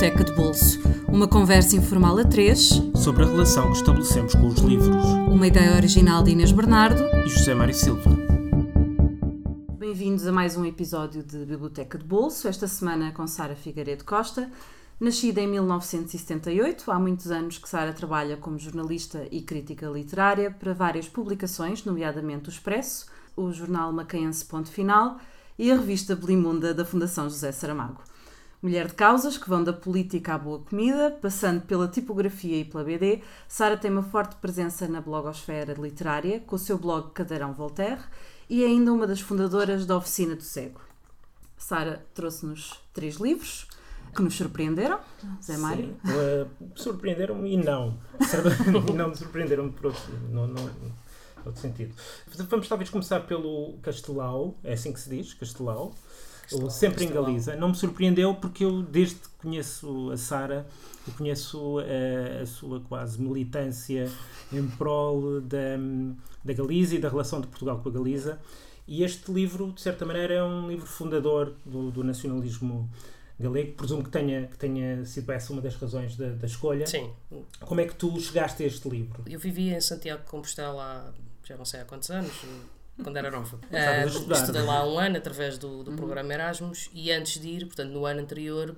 Biblioteca 0.00 0.24
de 0.24 0.32
Bolso. 0.32 0.80
Uma 1.08 1.28
conversa 1.28 1.76
informal 1.76 2.16
a 2.16 2.24
três 2.24 2.70
sobre 2.94 3.22
a 3.22 3.26
relação 3.26 3.70
que 3.70 3.76
estabelecemos 3.76 4.34
com 4.34 4.46
os 4.46 4.58
livros. 4.60 5.04
Uma 5.28 5.46
ideia 5.46 5.76
original 5.76 6.22
de 6.22 6.30
Inês 6.30 6.52
Bernardo 6.52 7.02
e 7.22 7.28
José 7.28 7.54
Mário 7.54 7.74
Silva. 7.74 8.10
Bem-vindos 9.78 10.26
a 10.26 10.32
mais 10.32 10.56
um 10.56 10.64
episódio 10.64 11.22
de 11.22 11.44
Biblioteca 11.44 11.98
de 11.98 12.04
Bolso, 12.06 12.48
esta 12.48 12.66
semana 12.66 13.12
com 13.12 13.26
Sara 13.26 13.54
Figueiredo 13.54 14.02
Costa. 14.06 14.50
Nascida 14.98 15.42
em 15.42 15.46
1978, 15.46 16.90
há 16.90 16.98
muitos 16.98 17.30
anos 17.30 17.58
que 17.58 17.68
Sara 17.68 17.92
trabalha 17.92 18.38
como 18.38 18.58
jornalista 18.58 19.28
e 19.30 19.42
crítica 19.42 19.86
literária 19.86 20.50
para 20.50 20.72
várias 20.72 21.10
publicações, 21.10 21.84
nomeadamente 21.84 22.48
o 22.48 22.50
Expresso, 22.50 23.04
o 23.36 23.52
jornal 23.52 23.92
Macaense 23.92 24.46
Ponto 24.46 24.70
Final 24.70 25.18
e 25.58 25.70
a 25.70 25.76
revista 25.76 26.16
Belimunda 26.16 26.72
da 26.72 26.86
Fundação 26.86 27.28
José 27.28 27.52
Saramago. 27.52 28.00
Mulher 28.62 28.88
de 28.88 28.92
causas 28.92 29.38
que 29.38 29.48
vão 29.48 29.64
da 29.64 29.72
política 29.72 30.34
à 30.34 30.38
boa 30.38 30.58
comida, 30.58 31.10
passando 31.22 31.62
pela 31.62 31.88
tipografia 31.88 32.58
e 32.58 32.64
pela 32.64 32.84
BD, 32.84 33.22
Sara 33.48 33.74
tem 33.74 33.90
uma 33.90 34.02
forte 34.02 34.36
presença 34.36 34.86
na 34.86 35.00
blogosfera 35.00 35.72
literária, 35.72 36.40
com 36.40 36.56
o 36.56 36.58
seu 36.58 36.76
blog 36.76 37.10
Cadeirão 37.12 37.54
Voltaire, 37.54 38.02
e 38.50 38.62
é 38.62 38.66
ainda 38.66 38.92
uma 38.92 39.06
das 39.06 39.20
fundadoras 39.20 39.86
da 39.86 39.96
Oficina 39.96 40.36
do 40.36 40.42
Cego. 40.42 40.78
Sara 41.56 42.04
trouxe-nos 42.12 42.78
três 42.92 43.14
livros 43.16 43.66
que 44.14 44.20
nos 44.20 44.36
surpreenderam, 44.36 45.00
Zé 45.42 45.56
Mário? 45.56 45.96
Sim, 46.04 46.12
uh, 46.12 46.70
surpreenderam-me 46.74 47.54
e 47.54 47.56
não. 47.56 47.96
não 48.94 49.08
me 49.08 49.16
surpreenderam 49.16 49.70
por 49.72 49.86
outro, 49.86 50.02
não, 50.28 50.46
não, 50.46 50.70
outro 51.46 51.62
sentido. 51.62 51.94
Vamos 52.50 52.68
talvez 52.68 52.90
começar 52.90 53.20
pelo 53.20 53.78
Castelau, 53.80 54.58
é 54.62 54.74
assim 54.74 54.92
que 54.92 55.00
se 55.00 55.08
diz, 55.08 55.32
Castelau 55.32 55.94
ou 56.52 56.70
sempre 56.70 57.04
em 57.04 57.10
Galiza. 57.10 57.56
Não 57.56 57.68
me 57.68 57.74
surpreendeu 57.74 58.34
porque 58.34 58.64
eu, 58.64 58.82
desde 58.82 59.16
que 59.16 59.28
conheço 59.38 60.10
a 60.10 60.16
Sara, 60.16 60.66
conheço 61.16 61.78
a, 61.78 61.84
eh, 61.84 62.40
a, 62.42 62.46
sua 62.46 62.80
quase 62.80 63.20
militância 63.20 64.10
em 64.52 64.66
prol 64.68 65.40
da, 65.40 65.76
da 66.44 66.52
Galiza 66.52 66.94
e 66.94 66.98
da 66.98 67.08
relação 67.08 67.40
de 67.40 67.46
Portugal 67.46 67.78
com 67.78 67.88
a 67.88 67.92
Galiza. 67.92 68.40
E 68.86 69.02
este 69.02 69.30
livro, 69.32 69.72
de 69.72 69.80
certa 69.80 70.04
maneira, 70.04 70.34
é 70.34 70.42
um 70.42 70.68
livro 70.68 70.86
fundador 70.86 71.54
do, 71.64 71.90
do 71.90 72.02
nacionalismo 72.02 72.90
galego. 73.38 73.72
Presumo 73.72 74.02
que 74.02 74.10
tenha, 74.10 74.46
que 74.46 74.58
tenha 74.58 75.04
sido 75.04 75.30
essa 75.30 75.52
uma 75.52 75.62
das 75.62 75.76
razões 75.76 76.16
da, 76.16 76.30
da, 76.30 76.46
escolha. 76.46 76.86
Sim. 76.86 77.10
Como 77.60 77.80
é 77.80 77.86
que 77.86 77.94
tu 77.94 78.18
chegaste 78.20 78.62
a 78.62 78.66
este 78.66 78.88
livro? 78.88 79.22
Eu 79.26 79.38
vivi 79.38 79.70
em 79.70 79.80
Santiago 79.80 80.24
de 80.24 80.30
Compostela 80.30 80.82
há 80.82 81.30
já 81.50 81.56
não 81.56 81.64
sei 81.64 81.80
há 81.80 81.84
quantos 81.84 82.10
anos, 82.10 82.32
quando 83.02 83.16
era 83.16 83.30
nova. 83.30 83.56
Uh, 83.56 84.32
estudei 84.32 84.62
lá 84.62 84.86
um 84.86 84.98
ano 84.98 85.16
através 85.16 85.58
do, 85.58 85.82
do 85.82 85.90
uhum. 85.90 85.96
programa 85.96 86.32
Erasmus 86.32 86.90
e 86.92 87.10
antes 87.10 87.40
de 87.40 87.48
ir, 87.48 87.66
portanto, 87.66 87.90
no 87.90 88.06
ano 88.06 88.20
anterior, 88.20 88.76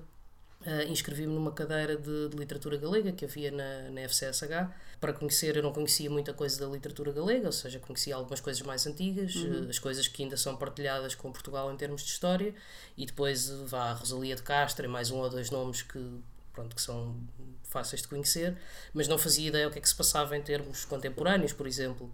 uh, 0.61 0.91
inscrevi-me 0.91 1.33
numa 1.33 1.51
cadeira 1.51 1.95
de, 1.95 2.29
de, 2.29 2.37
literatura 2.37 2.77
galega 2.77 3.11
que 3.11 3.25
havia 3.25 3.51
na, 3.51 3.89
na 3.91 4.01
FCSH. 4.01 4.69
Para 4.99 5.13
conhecer, 5.13 5.57
eu 5.57 5.63
não 5.63 5.73
conhecia 5.73 6.09
muita 6.09 6.33
coisa 6.33 6.59
da 6.59 6.71
literatura 6.71 7.11
galega, 7.11 7.47
ou 7.47 7.51
seja, 7.51 7.79
conhecia 7.79 8.15
algumas 8.15 8.39
coisas 8.39 8.61
mais 8.61 8.87
antigas, 8.87 9.35
uhum. 9.35 9.65
uh, 9.65 9.69
as 9.69 9.79
coisas 9.79 10.07
que 10.07 10.23
ainda 10.23 10.37
são 10.37 10.55
partilhadas 10.55 11.15
com 11.15 11.31
Portugal 11.31 11.71
em 11.71 11.77
termos 11.77 12.03
de 12.03 12.09
história, 12.09 12.53
e 12.97 13.05
depois 13.05 13.49
vá 13.65 13.91
a 13.91 13.93
Rosalia 13.93 14.35
de 14.35 14.43
Castro 14.43 14.85
e 14.85 14.87
mais 14.87 15.11
um 15.11 15.17
ou 15.17 15.29
dois 15.29 15.49
nomes 15.49 15.81
que, 15.81 15.99
pronto, 16.53 16.75
que 16.75 16.81
são 16.81 17.15
fáceis 17.63 18.03
de 18.03 18.07
conhecer, 18.07 18.55
mas 18.93 19.07
não 19.07 19.17
fazia 19.17 19.47
ideia 19.47 19.67
o 19.67 19.71
que 19.71 19.79
é 19.79 19.81
que 19.81 19.89
se 19.89 19.95
passava 19.95 20.37
em 20.37 20.41
termos 20.41 20.85
contemporâneos, 20.85 21.51
por 21.51 21.65
exemplo. 21.65 22.13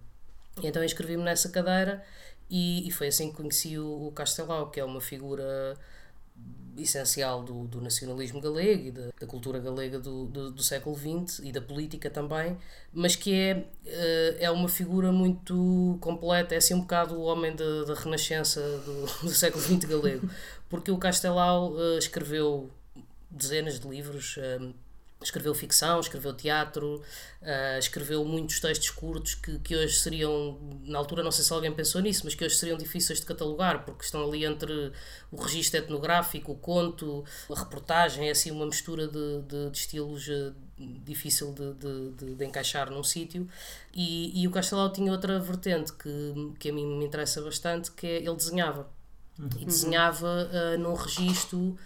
E 0.61 0.67
então 0.67 0.83
inscrevi-me 0.83 1.23
nessa 1.23 1.49
cadeira 1.49 2.03
e, 2.49 2.87
e, 2.87 2.91
foi 2.91 3.07
assim 3.07 3.29
que 3.29 3.37
conheci 3.37 3.77
o, 3.77 4.07
o 4.07 4.69
que 4.71 4.79
é 4.79 4.83
uma 4.83 4.99
figura 4.99 5.77
essencial 6.77 7.43
do, 7.43 7.67
do 7.67 7.81
nacionalismo 7.81 8.39
galego 8.39 8.87
e 8.87 8.91
da, 8.91 9.09
da 9.19 9.27
cultura 9.27 9.59
galega 9.59 9.99
do, 9.99 10.25
do, 10.25 10.51
do, 10.51 10.63
século 10.63 10.95
XX 10.95 11.39
e 11.43 11.51
da 11.51 11.61
política 11.61 12.09
também, 12.09 12.57
mas 12.93 13.15
que 13.15 13.33
é, 13.33 13.65
eh, 13.85 14.37
é 14.39 14.51
uma 14.51 14.69
figura 14.69 15.11
muito 15.11 15.97
completa, 15.99 16.55
é 16.55 16.57
assim 16.57 16.73
um 16.73 16.81
bocado 16.81 17.15
o 17.15 17.23
homem 17.23 17.55
da, 17.55 17.83
da 17.83 17.93
renascença 17.93 18.61
do, 18.61 19.05
do 19.27 19.29
século 19.29 19.61
XX 19.61 19.85
galego, 19.85 20.29
porque 20.69 20.91
o 20.91 20.97
Castelau 20.97 21.73
uh, 21.73 21.97
escreveu 21.97 22.69
dezenas 23.29 23.79
de 23.79 23.87
livros. 23.87 24.37
Escreveu 25.21 25.53
ficção, 25.53 25.99
escreveu 25.99 26.33
teatro, 26.33 27.01
uh, 27.41 27.77
escreveu 27.77 28.23
muitos 28.23 28.59
textos 28.59 28.89
curtos 28.89 29.35
que, 29.35 29.59
que 29.59 29.75
hoje 29.75 29.99
seriam, 29.99 30.57
na 30.83 30.97
altura 30.97 31.21
não 31.21 31.31
sei 31.31 31.43
se 31.43 31.51
alguém 31.51 31.73
pensou 31.73 31.99
nisso, 32.01 32.21
mas 32.23 32.35
que 32.35 32.45
hoje 32.45 32.55
seriam 32.55 32.77
difíceis 32.77 33.19
de 33.19 33.25
catalogar, 33.25 33.83
porque 33.83 34.05
estão 34.05 34.23
ali 34.23 34.45
entre 34.45 34.93
o 35.29 35.35
registro 35.41 35.79
etnográfico, 35.79 36.53
o 36.53 36.55
conto, 36.55 37.25
a 37.53 37.59
reportagem, 37.59 38.29
é 38.29 38.31
assim 38.31 38.49
uma 38.49 38.65
mistura 38.65 39.07
de, 39.09 39.41
de, 39.41 39.69
de 39.69 39.77
estilos 39.77 40.25
uh, 40.29 40.55
difícil 40.79 41.53
de, 41.53 41.73
de, 41.73 42.35
de, 42.35 42.45
encaixar 42.45 42.89
num 42.89 43.03
sítio. 43.03 43.47
E, 43.93 44.41
e 44.41 44.47
o 44.47 44.51
Castelau 44.51 44.91
tinha 44.91 45.11
outra 45.11 45.39
vertente 45.39 45.91
que, 45.93 46.53
que 46.57 46.69
a 46.69 46.73
mim 46.73 46.85
me 46.97 47.05
interessa 47.05 47.41
bastante, 47.41 47.91
que 47.91 48.07
é 48.07 48.17
ele 48.17 48.35
desenhava. 48.35 48.89
Uhum. 49.37 49.49
E 49.59 49.65
desenhava 49.65 50.49
uh, 50.51 50.77
num 50.79 50.93
registro 50.93 51.77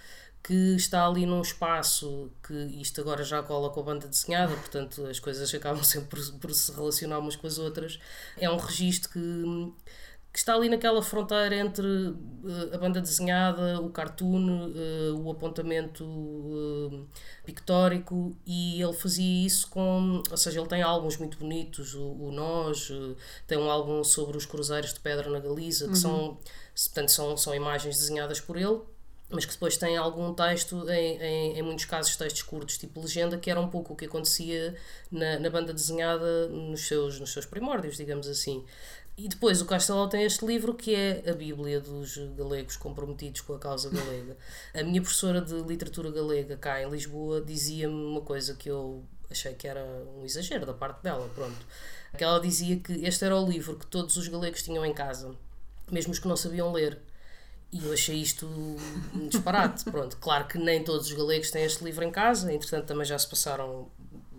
que 0.43 0.75
está 0.75 1.07
ali 1.07 1.25
num 1.25 1.41
espaço 1.41 2.29
que 2.45 2.53
isto 2.81 2.99
agora 2.99 3.23
já 3.23 3.41
cola 3.41 3.69
com 3.69 3.79
a 3.79 3.83
banda 3.83 4.09
desenhada, 4.09 4.53
portanto 4.53 5.05
as 5.05 5.17
coisas 5.17 5.53
acabam 5.53 5.81
sempre 5.85 6.19
por, 6.19 6.39
por 6.39 6.53
se 6.53 6.71
relacionar 6.73 7.19
umas 7.19 7.37
com 7.37 7.47
as 7.47 7.57
outras. 7.57 7.97
É 8.37 8.49
um 8.49 8.57
registro 8.57 9.09
que, 9.09 9.73
que 10.33 10.39
está 10.39 10.53
ali 10.53 10.67
naquela 10.67 11.01
fronteira 11.01 11.55
entre 11.55 11.87
uh, 11.87 12.73
a 12.73 12.77
banda 12.77 12.99
desenhada, 12.99 13.79
o 13.79 13.89
cartoon, 13.89 14.67
uh, 14.67 15.23
o 15.23 15.31
apontamento 15.31 16.03
uh, 16.03 17.07
pictórico 17.45 18.35
e 18.45 18.81
ele 18.81 18.93
fazia 18.93 19.45
isso 19.45 19.69
com, 19.69 20.21
ou 20.29 20.37
seja, 20.37 20.59
ele 20.59 20.67
tem 20.67 20.81
álbuns 20.81 21.15
muito 21.15 21.37
bonitos, 21.37 21.95
o, 21.95 22.03
o 22.03 22.31
Nós, 22.33 22.91
tem 23.47 23.57
um 23.57 23.71
álbum 23.71 24.03
sobre 24.03 24.35
os 24.35 24.45
cruzeiros 24.45 24.93
de 24.93 24.99
pedra 24.99 25.29
na 25.29 25.39
Galiza, 25.39 25.85
que 25.85 25.91
uhum. 25.91 25.95
são, 25.95 26.37
portanto, 26.75 27.11
são, 27.11 27.37
são 27.37 27.55
imagens 27.55 27.97
desenhadas 27.97 28.41
por 28.41 28.57
ele 28.57 28.81
mas 29.33 29.45
que 29.45 29.53
depois 29.53 29.75
tem 29.77 29.97
algum 29.97 30.33
texto, 30.33 30.89
em, 30.89 31.17
em, 31.17 31.57
em, 31.57 31.61
muitos 31.61 31.85
casos 31.85 32.15
textos 32.15 32.43
curtos, 32.43 32.77
tipo 32.77 33.01
legenda, 33.01 33.37
que 33.37 33.49
era 33.49 33.59
um 33.59 33.67
pouco 33.67 33.93
o 33.93 33.95
que 33.95 34.05
acontecia 34.05 34.75
na, 35.11 35.39
na 35.39 35.49
banda 35.49 35.73
desenhada 35.73 36.47
nos 36.47 36.87
seus, 36.87 37.19
nos 37.19 37.33
seus 37.33 37.45
primórdios, 37.45 37.97
digamos 37.97 38.27
assim. 38.27 38.63
E 39.15 39.27
depois 39.27 39.61
o 39.61 39.65
Castelau 39.65 40.09
tem 40.09 40.23
este 40.23 40.43
livro 40.43 40.73
que 40.73 40.95
é 40.95 41.23
a 41.29 41.33
Bíblia 41.33 41.79
dos 41.79 42.17
galegos 42.35 42.75
comprometidos 42.77 43.41
com 43.41 43.53
a 43.53 43.59
causa 43.59 43.89
galega. 43.89 44.35
A 44.73 44.83
minha 44.83 45.01
professora 45.01 45.39
de 45.39 45.53
literatura 45.61 46.09
galega 46.09 46.57
cá 46.57 46.81
em 46.81 46.89
Lisboa 46.89 47.39
dizia-me 47.39 47.93
uma 47.93 48.21
coisa 48.21 48.55
que 48.55 48.69
eu 48.69 49.03
achei 49.29 49.53
que 49.53 49.67
era 49.67 49.83
um 50.17 50.25
exagero 50.25 50.65
da 50.65 50.73
parte 50.73 51.03
dela, 51.03 51.29
pronto. 51.35 51.65
Que 52.17 52.23
ela 52.23 52.39
dizia 52.39 52.77
que 52.79 53.05
este 53.05 53.23
era 53.23 53.35
o 53.37 53.47
livro 53.47 53.77
que 53.77 53.85
todos 53.85 54.17
os 54.17 54.27
galegos 54.27 54.63
tinham 54.63 54.83
em 54.83 54.93
casa, 54.93 55.35
mesmo 55.91 56.11
os 56.11 56.19
que 56.19 56.27
não 56.27 56.35
sabiam 56.35 56.71
ler. 56.71 56.99
E 57.73 57.83
eu 57.83 57.91
achei 57.91 58.17
isto 58.17 58.45
um 58.45 59.27
disparate. 59.27 59.83
Pronto, 59.89 60.15
claro 60.17 60.45
que 60.45 60.59
nem 60.59 60.83
todos 60.83 61.07
os 61.07 61.13
galegos 61.13 61.49
têm 61.49 61.65
este 61.65 61.83
livro 61.83 62.03
em 62.03 62.11
casa, 62.11 62.53
entretanto 62.53 62.85
também 62.85 63.03
já 63.03 63.17
se 63.17 63.27
passaram 63.27 63.89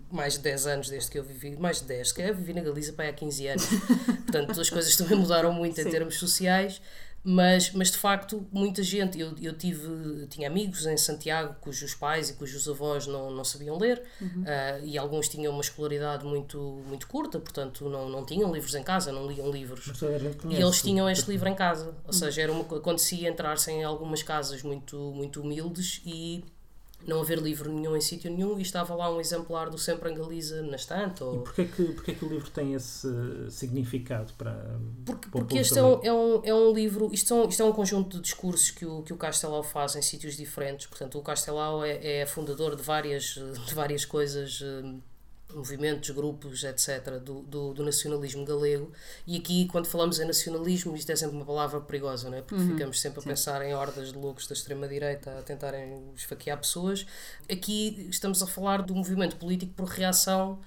mais 0.09 0.35
de 0.35 0.39
10 0.39 0.67
anos 0.67 0.89
desde 0.89 1.11
que 1.11 1.19
eu 1.19 1.23
vivi, 1.23 1.57
mais 1.57 1.81
de 1.81 1.87
10, 1.87 2.13
que 2.13 2.21
eu 2.21 2.33
vivi 2.33 2.53
na 2.53 2.61
Galiza 2.61 2.93
para 2.93 3.09
há 3.09 3.13
15 3.13 3.47
anos. 3.47 3.65
Portanto, 4.25 4.61
as 4.61 4.69
coisas 4.69 4.95
também 4.95 5.17
mudaram 5.17 5.51
muito 5.51 5.75
Sim. 5.75 5.87
em 5.87 5.91
termos 5.91 6.17
sociais 6.17 6.81
mas, 7.27 7.71
mas 7.71 7.89
de 7.89 7.97
facto 7.97 8.45
muita 8.51 8.83
gente, 8.83 9.19
eu, 9.19 9.33
eu 9.41 9.57
tive, 9.57 10.27
tinha 10.27 10.47
amigos 10.47 10.85
em 10.85 10.95
Santiago 10.95 11.55
cujos 11.59 11.95
pais 11.95 12.29
e 12.29 12.33
cujos 12.35 12.69
avós 12.69 13.07
não, 13.07 13.31
não 13.31 13.43
sabiam 13.43 13.79
ler 13.79 14.03
uhum. 14.21 14.43
uh, 14.43 14.85
e 14.85 14.95
alguns 14.95 15.27
tinham 15.27 15.51
uma 15.51 15.61
escolaridade 15.61 16.23
muito, 16.23 16.83
muito 16.87 17.07
curta, 17.07 17.39
portanto 17.39 17.89
não, 17.89 18.07
não 18.07 18.23
tinham 18.23 18.53
livros 18.53 18.75
em 18.75 18.83
casa, 18.83 19.11
não 19.11 19.25
liam 19.25 19.49
livros. 19.49 19.87
e 20.49 20.55
eles 20.55 20.81
tinham 20.83 21.09
este 21.09 21.31
livro 21.31 21.49
em 21.49 21.55
casa, 21.55 21.87
ou 21.87 21.93
uhum. 22.05 22.13
seja, 22.13 22.43
era 22.43 22.51
uma, 22.51 22.61
acontecia 22.61 23.27
entrar-se 23.27 23.71
em 23.71 23.83
algumas 23.83 24.21
casas 24.21 24.61
muito, 24.61 24.95
muito 25.15 25.41
humildes 25.41 26.03
e 26.05 26.45
não 27.07 27.21
haver 27.21 27.39
livro 27.39 27.71
nenhum 27.71 27.95
em 27.95 28.01
sítio 28.01 28.31
nenhum 28.31 28.57
e 28.57 28.61
estava 28.61 28.95
lá 28.95 29.13
um 29.13 29.19
exemplar 29.19 29.69
do 29.69 29.77
Sempre 29.77 30.11
em 30.11 30.15
Galiza 30.15 30.61
na 30.61 30.75
estante. 30.75 31.23
Ou... 31.23 31.35
E 31.35 31.39
porquê 31.39 31.65
que, 31.65 31.83
porquê 31.83 32.13
que 32.13 32.25
o 32.25 32.29
livro 32.29 32.49
tem 32.49 32.73
esse 32.73 33.07
significado 33.49 34.33
para. 34.33 34.79
Porque, 35.05 35.29
para 35.29 35.39
porque 35.41 35.57
este 35.59 35.77
é 35.77 35.83
um, 35.83 35.99
é, 36.03 36.13
um, 36.13 36.41
é 36.43 36.53
um 36.53 36.73
livro, 36.73 37.09
isto, 37.13 37.27
são, 37.27 37.47
isto 37.47 37.61
é 37.61 37.65
um 37.65 37.71
conjunto 37.71 38.17
de 38.17 38.23
discursos 38.23 38.71
que 38.71 38.85
o, 38.85 39.03
que 39.03 39.13
o 39.13 39.17
Castelau 39.17 39.63
faz 39.63 39.95
em 39.95 40.01
sítios 40.01 40.35
diferentes. 40.35 40.87
Portanto, 40.87 41.17
o 41.17 41.21
Castelau 41.21 41.83
é, 41.83 42.21
é 42.21 42.25
fundador 42.25 42.75
de 42.75 42.83
várias, 42.83 43.23
de 43.67 43.73
várias 43.73 44.05
coisas 44.05 44.61
eh, 44.63 44.95
movimentos, 45.55 46.09
grupos, 46.09 46.63
etc., 46.63 47.19
do, 47.23 47.41
do, 47.41 47.73
do, 47.73 47.83
nacionalismo 47.83 48.45
galego. 48.45 48.91
E 49.25 49.37
aqui, 49.37 49.67
quando 49.67 49.87
falamos 49.87 50.19
em 50.19 50.25
nacionalismo, 50.25 50.95
isto 50.95 51.11
é 51.11 51.15
sempre 51.15 51.35
uma 51.35 51.45
palavra 51.45 51.79
perigosa, 51.81 52.29
não 52.29 52.37
é? 52.37 52.41
porque 52.41 52.61
uhum. 52.61 52.71
ficamos 52.71 52.99
sempre 52.99 53.19
a 53.19 53.21
Sim. 53.21 53.29
pensar 53.29 53.65
em 53.65 53.73
hordas 53.73 54.11
de 54.11 54.17
loucos 54.17 54.47
da 54.47 54.53
extrema-direita 54.53 55.39
a 55.39 55.41
tentarem 55.41 56.11
esfaquear 56.15 56.57
pessoas. 56.57 57.05
Aqui 57.49 58.07
estamos 58.09 58.41
a 58.43 58.47
falar 58.47 58.81
do 58.81 58.93
movimento 58.93 59.37
político 59.37 59.73
por 59.73 59.87
reação 59.87 60.59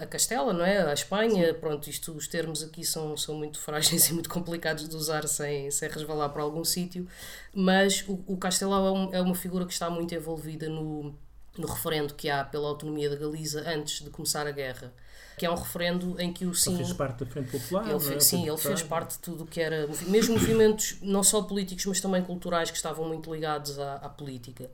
a 0.00 0.06
Castela, 0.06 0.52
não 0.52 0.64
é? 0.64 0.82
A 0.82 0.92
Espanha, 0.92 1.52
Sim. 1.52 1.60
pronto, 1.60 1.88
isto, 1.88 2.12
os 2.12 2.26
termos 2.26 2.62
aqui 2.62 2.84
são, 2.84 3.16
são 3.16 3.34
muito 3.34 3.60
frágeis 3.60 4.08
e 4.10 4.12
muito 4.12 4.28
complicados 4.28 4.88
de 4.88 4.96
usar 4.96 5.26
sem, 5.28 5.70
sem 5.70 5.88
resvalar 5.88 6.30
para 6.30 6.42
algum 6.42 6.64
sítio, 6.64 7.06
mas 7.54 8.04
o, 8.08 8.14
o 8.26 8.38
é, 8.42 8.66
um, 8.66 9.14
é 9.14 9.20
uma 9.20 9.34
figura 9.34 9.64
que 9.64 9.72
está 9.72 9.88
muito 9.88 10.14
envolvida 10.14 10.68
no 10.68 11.14
no 11.56 11.66
referendo 11.66 12.14
que 12.14 12.30
há 12.30 12.44
pela 12.44 12.68
autonomia 12.68 13.10
da 13.10 13.16
Galiza 13.16 13.62
antes 13.68 14.02
de 14.02 14.10
começar 14.10 14.46
a 14.46 14.50
guerra 14.50 14.92
que 15.36 15.46
é 15.46 15.50
um 15.50 15.54
referendo 15.54 16.20
em 16.20 16.32
que 16.32 16.46
o 16.46 16.54
sim. 16.54 16.74
Ele 16.74 16.84
fez 16.84 16.92
parte 16.92 17.24
da 17.24 17.30
Frente 17.30 17.50
Popular. 17.50 17.88
Ele 17.88 18.00
fez, 18.00 18.16
é? 18.16 18.20
Sim, 18.20 18.48
ele 18.48 18.56
fez 18.56 18.82
parte 18.82 19.12
de 19.12 19.18
tudo 19.18 19.44
o 19.44 19.46
que 19.46 19.60
era. 19.60 19.88
Mesmo 20.06 20.34
movimentos, 20.34 20.98
não 21.02 21.22
só 21.22 21.42
políticos, 21.42 21.84
mas 21.86 22.00
também 22.00 22.22
culturais, 22.22 22.70
que 22.70 22.76
estavam 22.76 23.08
muito 23.08 23.32
ligados 23.32 23.78
à, 23.78 23.94
à 23.96 24.08
política. 24.08 24.70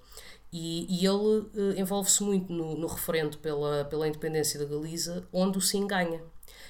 E, 0.52 0.86
e 0.88 1.06
ele 1.06 1.16
uh, 1.16 1.78
envolve-se 1.78 2.22
muito 2.22 2.52
no, 2.52 2.76
no 2.76 2.86
referendo 2.86 3.38
pela, 3.38 3.84
pela 3.84 4.08
independência 4.08 4.58
da 4.58 4.64
Galiza, 4.64 5.26
onde 5.32 5.58
o 5.58 5.60
sim 5.60 5.86
ganha. 5.86 6.20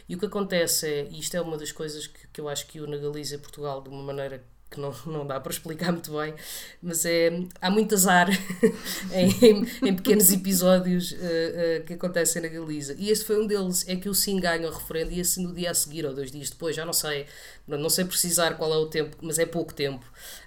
E 0.08 0.14
o 0.14 0.18
que 0.18 0.26
acontece 0.26 0.86
é, 0.86 1.08
e 1.10 1.18
isto 1.18 1.36
é 1.36 1.40
uma 1.40 1.56
das 1.56 1.70
coisas 1.70 2.06
que, 2.06 2.26
que 2.28 2.40
eu 2.40 2.48
acho 2.48 2.66
que 2.66 2.80
o 2.80 2.86
na 2.86 2.96
Galiza 2.96 3.36
e 3.36 3.38
Portugal, 3.38 3.82
de 3.82 3.88
uma 3.88 4.02
maneira 4.02 4.42
que 4.70 4.80
não, 4.80 4.94
não 5.06 5.26
dá 5.26 5.40
para 5.40 5.50
explicar 5.50 5.92
muito 5.92 6.12
bem, 6.12 6.34
mas 6.82 7.04
é, 7.04 7.42
há 7.60 7.70
muito 7.70 7.94
azar 7.94 8.28
em, 9.12 9.88
em, 9.88 9.96
pequenos 9.96 10.30
episódios 10.30 11.12
uh, 11.12 11.14
uh, 11.14 11.84
que 11.84 11.94
acontecem 11.94 12.42
na 12.42 12.48
Galiza. 12.48 12.94
E 12.98 13.10
este 13.10 13.24
foi 13.24 13.42
um 13.42 13.46
deles, 13.46 13.88
é 13.88 13.96
que 13.96 14.08
o 14.08 14.14
Sim 14.14 14.40
ganha 14.40 14.68
o 14.68 14.72
referendo 14.72 15.12
e 15.12 15.20
assim 15.20 15.42
no 15.42 15.54
dia 15.54 15.70
a 15.70 15.74
seguir, 15.74 16.04
ou 16.04 16.14
dois 16.14 16.30
dias 16.30 16.50
depois, 16.50 16.76
já 16.76 16.84
não 16.84 16.92
sei, 16.92 17.26
não 17.66 17.88
sei 17.88 18.04
precisar 18.04 18.54
qual 18.54 18.72
é 18.72 18.76
o 18.76 18.86
tempo, 18.86 19.16
mas 19.22 19.38
é 19.38 19.46
pouco 19.46 19.72
tempo. 19.72 20.04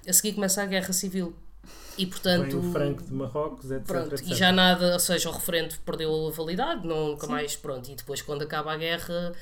A 0.07 0.13
seguir 0.13 0.33
começa 0.33 0.61
a 0.61 0.65
Guerra 0.65 0.93
Civil. 0.93 1.35
E 1.97 2.05
portanto. 2.05 2.59
Vem 2.59 2.69
o 2.69 2.71
Franco 2.71 3.03
de 3.03 3.13
Marrocos, 3.13 3.69
etc, 3.69 3.85
pronto, 3.85 4.15
etc. 4.15 4.27
E 4.27 4.35
já 4.35 4.51
nada, 4.51 4.93
ou 4.93 4.99
seja, 4.99 5.29
o 5.29 5.31
referendo 5.33 5.75
perdeu 5.85 6.27
a 6.27 6.31
validade, 6.31 6.87
nunca 6.87 7.25
Sim. 7.25 7.31
mais. 7.31 7.55
Pronto, 7.55 7.91
e 7.91 7.95
depois, 7.95 8.21
quando 8.21 8.43
acaba 8.43 8.73
a 8.73 8.77
guerra, 8.77 9.33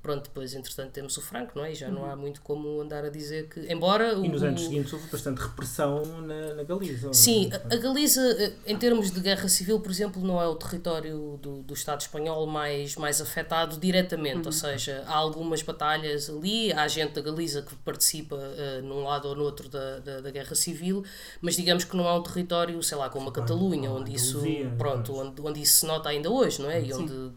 pronto, 0.00 0.24
depois 0.24 0.54
entretanto 0.54 0.92
temos 0.92 1.16
o 1.18 1.20
Franco, 1.20 1.52
não 1.54 1.64
é? 1.64 1.72
E 1.72 1.74
já 1.74 1.88
uhum. 1.88 1.94
não 1.94 2.10
há 2.10 2.16
muito 2.16 2.40
como 2.40 2.80
andar 2.80 3.04
a 3.04 3.10
dizer 3.10 3.48
que, 3.48 3.60
embora... 3.70 4.14
E 4.14 4.28
nos 4.28 4.40
o, 4.40 4.46
anos 4.46 4.62
seguintes 4.62 4.92
houve 4.92 5.06
bastante 5.08 5.38
repressão 5.38 6.02
na, 6.22 6.54
na 6.54 6.62
Galiza. 6.62 7.12
Sim, 7.12 7.50
a, 7.52 7.74
a, 7.74 7.76
Galiza, 7.76 8.22
eh, 8.38 8.52
em 8.66 8.76
termos 8.78 9.10
de 9.10 9.20
guerra 9.20 9.48
civil, 9.48 9.78
por 9.78 9.90
exemplo, 9.90 10.22
não 10.22 10.40
é 10.40 10.46
o 10.46 10.54
território 10.54 11.38
do, 11.42 11.62
do 11.62 11.74
Estado 11.74 12.00
espanhol 12.00 12.46
mais, 12.46 12.96
mais 12.96 13.20
afetado 13.20 13.76
diretamente, 13.76 14.38
uhum. 14.38 14.46
ou 14.46 14.52
seja, 14.52 15.04
há 15.06 15.14
algumas 15.14 15.60
batalhas 15.60 16.30
ali, 16.30 16.72
há 16.72 16.88
gente 16.88 17.12
da 17.12 17.20
Galiza 17.20 17.60
que 17.60 17.74
participa 17.76 18.36
uh, 18.36 18.82
num 18.82 19.04
lado 19.04 19.28
ou 19.28 19.36
no 19.36 19.42
outro 19.42 19.68
da, 19.68 19.98
da, 19.98 20.20
da, 20.22 20.30
guerra 20.30 20.54
civil, 20.54 21.04
mas 21.42 21.54
digamos 21.54 21.84
que 21.84 21.94
não 21.94 22.08
é 22.08 22.12
um 22.14 22.22
território, 22.22 22.82
sei 22.82 22.96
lá, 22.96 23.10
como 23.10 23.28
a 23.28 23.32
Catalunha, 23.32 23.90
onde 23.90 24.14
isso, 24.14 24.42
pronto, 24.78 25.14
onde, 25.14 25.42
onde 25.42 25.60
isso 25.60 25.80
se 25.80 25.86
nota 25.86 26.08
ainda 26.08 26.30
hoje, 26.30 26.62
não 26.62 26.70
é? 26.70 26.82
E 26.82 26.94
onde 26.94 27.30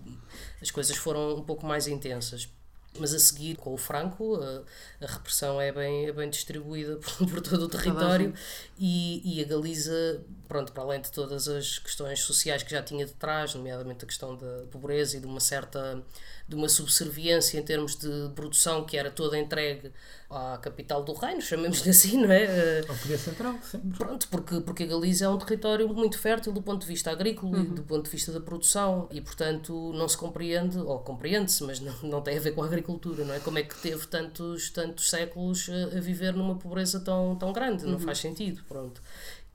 as 0.62 0.72
coisas 0.72 0.96
foram 0.96 1.36
um 1.36 1.44
pouco 1.44 1.66
mais 1.66 1.88
intensas. 1.88 2.50
Mas 2.98 3.14
a 3.14 3.20
seguir, 3.20 3.56
com 3.56 3.74
o 3.74 3.78
Franco, 3.78 4.36
a, 4.36 5.06
a 5.06 5.08
repressão 5.08 5.62
é 5.62 5.72
bem, 5.72 6.08
é 6.08 6.12
bem 6.12 6.28
distribuída 6.30 6.98
por, 7.18 7.30
por 7.30 7.42
todo 7.42 7.66
o 7.66 7.70
território 7.70 8.34
e, 8.80 9.22
e 9.24 9.44
a 9.44 9.48
Galiza, 9.48 10.22
pronto, 10.48 10.72
para 10.72 10.84
além 10.84 11.02
de 11.02 11.12
todas 11.12 11.48
as 11.48 11.78
questões 11.78 12.22
sociais 12.22 12.64
que 12.64 12.72
já 12.72 12.82
tinha 12.82 13.06
de 13.06 13.14
trás, 13.14 13.54
nomeadamente 13.54 14.04
a 14.04 14.08
questão 14.08 14.36
da 14.36 14.64
pobreza 14.72 15.18
e 15.18 15.20
de 15.20 15.28
uma 15.28 15.40
certa 15.40 16.04
de 16.50 16.56
uma 16.56 16.68
subserviência 16.68 17.60
em 17.60 17.64
termos 17.64 17.96
de 17.96 18.10
produção 18.34 18.84
que 18.84 18.98
era 18.98 19.12
toda 19.12 19.38
entregue 19.38 19.92
à 20.28 20.58
capital 20.58 21.04
do 21.04 21.14
reino, 21.14 21.40
chamemos-lhe 21.42 21.92
assim, 21.92 22.18
não 22.18 22.32
é? 22.32 22.80
Ao 22.90 22.96
poder 22.96 23.20
central, 23.20 23.56
sim. 23.62 23.80
Pronto, 23.96 24.28
porque, 24.30 24.60
porque 24.62 24.84
a 24.84 24.88
Galiza 24.88 25.26
é 25.26 25.30
um 25.30 25.38
território 25.38 25.88
muito 25.88 26.18
fértil 26.18 26.52
do 26.52 26.62
ponto 26.62 26.82
de 26.82 26.88
vista 26.88 27.12
agrícola 27.12 27.58
uhum. 27.58 27.64
e 27.64 27.68
do 27.68 27.84
ponto 27.84 28.06
de 28.06 28.10
vista 28.10 28.32
da 28.32 28.40
produção 28.40 29.08
e, 29.12 29.22
portanto, 29.22 29.94
não 29.94 30.10
se 30.10 30.18
compreende, 30.18 30.80
ou 30.80 30.98
compreende-se, 31.00 31.64
mas 31.64 31.80
não, 31.80 31.94
não 32.02 32.22
tem 32.22 32.36
a 32.36 32.42
ver 32.42 32.54
com 32.54 32.64
a 32.64 32.66
agricultura, 32.66 33.24
não 33.24 33.34
é? 33.36 33.40
Como 33.40 33.60
é 33.60 33.64
que 33.64 33.76
teve 33.76 34.08
tantos, 34.08 34.72
tantos 34.72 35.08
séculos 35.08 35.70
a, 35.70 35.98
a 35.98 36.02
viver 36.02 36.34
numa 36.34 36.56
pobreza 36.56 37.00
tão, 37.00 37.36
tão 37.36 37.54
grande? 37.54 37.86
Não 37.86 37.94
uhum. 37.94 38.00
faz 38.00 38.18
sentido, 38.18 38.64
pronto. 38.68 39.02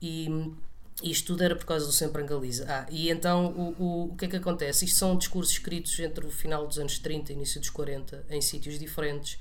E 0.01 0.29
isto 1.03 1.27
tudo 1.27 1.43
era 1.43 1.55
por 1.55 1.65
causa 1.65 1.85
do 1.85 1.91
Sempre 1.91 2.23
em 2.23 2.25
Galiza. 2.25 2.65
Ah, 2.69 2.85
e 2.89 3.09
então 3.09 3.47
o, 3.47 3.83
o, 3.83 4.13
o 4.13 4.15
que 4.15 4.25
é 4.25 4.27
que 4.27 4.35
acontece? 4.37 4.85
Isto 4.85 4.97
são 4.97 5.17
discursos 5.17 5.53
escritos 5.53 5.99
entre 5.99 6.25
o 6.25 6.31
final 6.31 6.65
dos 6.65 6.79
anos 6.79 6.97
30 6.99 7.31
e 7.31 7.35
início 7.35 7.59
dos 7.59 7.69
40, 7.69 8.25
em 8.29 8.41
sítios 8.41 8.79
diferentes, 8.79 9.37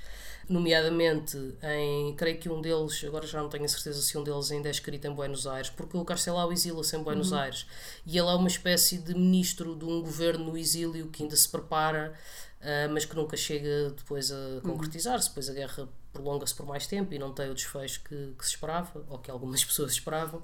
nomeadamente 0.49 1.39
em, 1.63 2.15
creio 2.17 2.39
que 2.39 2.49
um 2.49 2.61
deles, 2.61 3.03
agora 3.05 3.27
já 3.27 3.41
não 3.41 3.49
tenho 3.49 3.65
a 3.65 3.69
certeza 3.69 4.03
se 4.03 4.19
um 4.19 4.25
deles 4.25 4.51
ainda 4.51 4.69
é 4.69 4.71
escrito 4.71 5.07
em 5.07 5.15
Buenos 5.15 5.47
Aires, 5.47 5.71
porque 5.71 5.97
o 5.97 6.05
Castelau 6.05 6.53
exila-se 6.53 6.97
em 6.97 7.03
Buenos 7.03 7.31
uhum. 7.31 7.39
Aires 7.39 7.67
e 8.05 8.19
ele 8.19 8.29
é 8.29 8.35
uma 8.35 8.49
espécie 8.49 8.99
de 8.99 9.15
ministro 9.15 9.77
de 9.77 9.85
um 9.85 10.03
governo 10.03 10.47
no 10.47 10.59
exílio 10.59 11.09
que 11.09 11.23
ainda 11.23 11.37
se 11.37 11.49
prepara, 11.49 12.15
uh, 12.61 12.93
mas 12.93 13.05
que 13.05 13.15
nunca 13.15 13.37
chega 13.37 13.91
depois 13.97 14.31
a 14.31 14.35
uhum. 14.35 14.61
concretizar-se, 14.61 15.29
depois 15.29 15.49
a 15.49 15.55
guerra 15.55 15.89
prolonga-se 16.13 16.55
por 16.55 16.67
mais 16.67 16.87
tempo 16.87 17.15
e 17.15 17.19
não 17.19 17.33
tem 17.33 17.51
o 17.51 17.55
desfecho 17.55 18.03
que, 18.05 18.35
que 18.39 18.45
se 18.45 18.51
esperava, 18.51 19.05
ou 19.09 19.19
que 19.19 19.31
algumas 19.31 19.63
pessoas 19.65 19.93
esperavam 19.93 20.43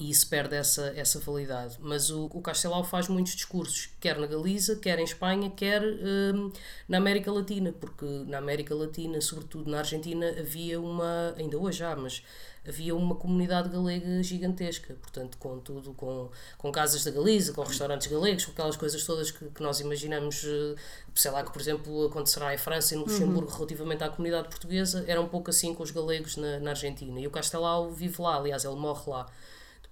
e 0.00 0.10
isso 0.10 0.28
perde 0.28 0.54
essa, 0.54 0.92
essa 0.96 1.18
validade. 1.20 1.76
Mas 1.80 2.10
o, 2.10 2.26
o 2.26 2.40
Castelau 2.40 2.84
faz 2.84 3.08
muitos 3.08 3.34
discursos, 3.34 3.90
quer 4.00 4.18
na 4.18 4.26
Galiza, 4.26 4.76
quer 4.76 4.98
em 4.98 5.04
Espanha, 5.04 5.50
quer 5.50 5.82
hum, 5.82 6.52
na 6.88 6.98
América 6.98 7.32
Latina, 7.32 7.72
porque 7.72 8.04
na 8.26 8.38
América 8.38 8.74
Latina, 8.74 9.20
sobretudo 9.20 9.70
na 9.70 9.78
Argentina, 9.78 10.28
havia 10.38 10.80
uma, 10.80 11.34
ainda 11.36 11.58
hoje 11.58 11.84
há, 11.84 11.96
mas 11.96 12.22
havia 12.68 12.94
uma 12.94 13.14
comunidade 13.14 13.68
galega 13.68 14.22
gigantesca, 14.22 14.94
portanto, 14.94 15.38
com 15.38 15.58
tudo, 15.60 15.94
com, 15.94 16.30
com 16.58 16.72
casas 16.72 17.04
da 17.04 17.10
Galiza, 17.10 17.52
com 17.52 17.62
restaurantes 17.62 18.08
galegos, 18.08 18.44
com 18.44 18.52
aquelas 18.52 18.76
coisas 18.76 19.04
todas 19.04 19.30
que, 19.30 19.44
que 19.46 19.62
nós 19.62 19.80
imaginamos, 19.80 20.44
eh, 20.44 20.74
sei 21.14 21.30
lá, 21.30 21.44
que 21.44 21.52
por 21.52 21.60
exemplo 21.60 22.06
acontecerá 22.06 22.52
em 22.52 22.58
França 22.58 22.94
e 22.94 22.98
no 22.98 23.04
Luxemburgo 23.04 23.50
uhum. 23.50 23.56
relativamente 23.56 24.02
à 24.02 24.08
comunidade 24.08 24.48
portuguesa, 24.48 25.04
era 25.06 25.20
um 25.20 25.28
pouco 25.28 25.50
assim 25.50 25.72
com 25.74 25.82
os 25.82 25.90
galegos 25.90 26.36
na, 26.36 26.58
na 26.58 26.70
Argentina. 26.70 27.20
E 27.20 27.26
o 27.26 27.30
Castelau 27.30 27.90
vive 27.90 28.20
lá, 28.20 28.36
aliás, 28.36 28.64
ele 28.64 28.74
morre 28.74 29.10
lá. 29.10 29.26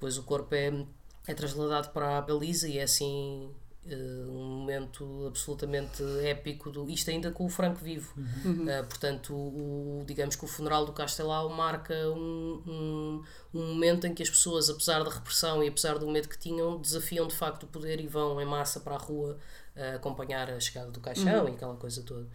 Depois 0.05 0.19
o 0.19 0.23
corpo 0.23 0.55
é, 0.55 0.85
é 1.27 1.33
trasladado 1.33 1.89
para 1.89 2.19
a 2.19 2.21
baliza 2.21 2.69
e 2.69 2.77
é 2.77 2.83
assim 2.83 3.51
Uh, 3.87 4.31
um 4.31 4.61
momento 4.61 5.27
absolutamente 5.27 6.03
épico 6.23 6.71
do 6.71 6.89
isto 6.89 7.11
ainda 7.11 7.31
com 7.31 7.45
o 7.45 7.51
Franco 7.51 7.85
vivo 7.85 8.15
uhum. 8.17 8.65
uh, 8.65 8.85
portanto 8.87 9.35
o, 9.35 10.01
o, 10.01 10.05
digamos 10.06 10.37
que 10.37 10.43
o 10.43 10.49
funeral 10.49 10.87
do 10.87 10.93
Castelau 10.95 11.51
marca 11.51 11.93
um, 12.09 12.62
um, 12.67 13.23
um, 13.53 13.75
momento 13.75 14.06
em 14.06 14.15
que 14.15 14.23
as 14.23 14.31
pessoas 14.31 14.71
apesar 14.71 15.05
da 15.05 15.11
repressão 15.11 15.62
e 15.62 15.69
apesar 15.69 15.99
do 15.99 16.09
medo 16.09 16.31
que 16.31 16.39
tinham 16.39 16.81
desafiam 16.81 17.29
de 17.29 17.35
facto 17.35 17.65
o 17.65 17.67
poder 17.67 18.01
e 18.01 18.06
vão 18.06 18.41
em 18.41 18.47
massa 18.47 18.81
para 18.81 18.95
a 18.95 18.99
rua 18.99 19.37
uh, 19.77 19.97
acompanhar 19.97 20.49
a 20.49 20.59
chegada 20.59 20.91
do 20.91 21.01
caixão 21.01 21.43
uhum. 21.45 21.51
e 21.51 21.53
aquela 21.53 21.77
coisa 21.77 22.03
toda 22.03 22.27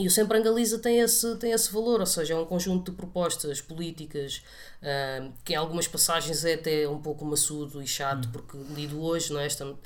e 0.00 0.06
o 0.06 0.10
Sempre 0.10 0.38
em 0.38 0.42
Galiza 0.42 0.78
tem 0.78 0.98
esse, 0.98 1.36
tem 1.36 1.52
esse 1.52 1.70
valor, 1.70 2.00
ou 2.00 2.06
seja, 2.06 2.32
é 2.32 2.36
um 2.36 2.46
conjunto 2.46 2.90
de 2.90 2.96
propostas 2.96 3.60
políticas 3.60 4.42
uh, 4.82 5.30
que 5.44 5.52
em 5.52 5.56
algumas 5.56 5.86
passagens 5.86 6.42
é 6.44 6.54
até 6.54 6.88
um 6.88 7.00
pouco 7.00 7.22
maçudo 7.24 7.82
e 7.82 7.86
chato, 7.86 8.26
hum. 8.26 8.32
porque 8.32 8.56
lido 8.74 9.02
hoje, 9.02 9.30
não 9.32 9.40
é? 9.40 9.46
Esta, 9.46 9.76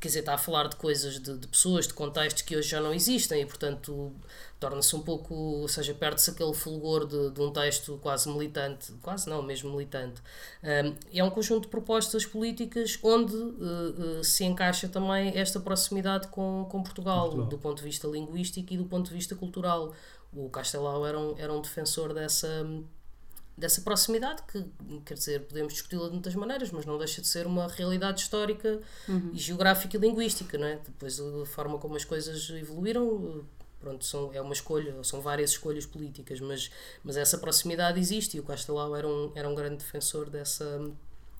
quer 0.00 0.08
dizer, 0.08 0.20
está 0.20 0.34
a 0.34 0.38
falar 0.38 0.68
de 0.68 0.76
coisas, 0.76 1.20
de, 1.20 1.36
de 1.36 1.46
pessoas, 1.46 1.86
de 1.86 1.92
contextos 1.92 2.42
que 2.42 2.56
hoje 2.56 2.70
já 2.70 2.80
não 2.80 2.94
existem 2.94 3.42
e, 3.42 3.46
portanto, 3.46 4.12
torna-se 4.58 4.96
um 4.96 5.00
pouco, 5.00 5.34
ou 5.34 5.68
seja, 5.68 5.92
perde-se 5.92 6.30
aquele 6.30 6.54
fulgor 6.54 7.06
de, 7.06 7.30
de, 7.30 7.40
um 7.40 7.52
texto 7.52 7.98
quase 8.02 8.28
militante, 8.30 8.92
quase 9.02 9.28
não, 9.28 9.42
mesmo 9.42 9.70
militante. 9.70 10.22
Um, 10.62 10.94
é 11.12 11.22
um 11.22 11.30
conjunto 11.30 11.62
de 11.62 11.68
propostas 11.68 12.24
políticas 12.24 12.98
onde 13.02 13.34
uh, 13.34 14.20
uh, 14.20 14.24
se 14.24 14.44
encaixa 14.44 14.88
também 14.88 15.36
esta 15.36 15.60
proximidade 15.60 16.28
com, 16.28 16.66
com 16.70 16.82
Portugal, 16.82 17.26
Portugal, 17.26 17.48
do 17.48 17.58
ponto 17.58 17.76
de 17.78 17.84
vista 17.84 18.08
linguístico 18.08 18.72
e 18.72 18.78
do 18.78 18.84
ponto 18.84 19.08
de 19.08 19.14
vista 19.14 19.34
cultural. 19.34 19.94
O 20.32 20.48
Castelau 20.48 21.06
era 21.06 21.18
um, 21.18 21.34
era 21.38 21.52
um 21.52 21.60
defensor 21.60 22.14
dessa 22.14 22.66
dessa 23.60 23.82
proximidade 23.82 24.42
que, 24.44 24.64
quer 25.04 25.14
dizer, 25.14 25.40
podemos 25.42 25.74
discuti-la 25.74 26.06
de 26.06 26.12
muitas 26.12 26.34
maneiras, 26.34 26.70
mas 26.72 26.86
não 26.86 26.98
deixa 26.98 27.20
de 27.20 27.28
ser 27.28 27.46
uma 27.46 27.68
realidade 27.68 28.22
histórica 28.22 28.80
uhum. 29.08 29.30
e 29.32 29.38
geográfica 29.38 29.96
e 29.96 30.00
linguística, 30.00 30.58
não 30.58 30.66
é? 30.66 30.76
Depois 30.76 31.20
a 31.20 31.46
forma 31.46 31.78
como 31.78 31.94
as 31.94 32.04
coisas 32.04 32.50
evoluíram 32.50 33.44
pronto, 33.78 34.04
são, 34.04 34.30
é 34.32 34.40
uma 34.40 34.52
escolha, 34.52 35.02
são 35.02 35.20
várias 35.20 35.50
escolhas 35.50 35.86
políticas, 35.86 36.40
mas, 36.40 36.70
mas 37.02 37.16
essa 37.16 37.38
proximidade 37.38 37.98
existe 37.98 38.36
e 38.36 38.40
o 38.40 38.42
Castelau 38.42 38.94
era 38.94 39.08
um, 39.08 39.32
era 39.34 39.48
um 39.48 39.54
grande 39.54 39.76
defensor 39.76 40.28
dessa, 40.28 40.90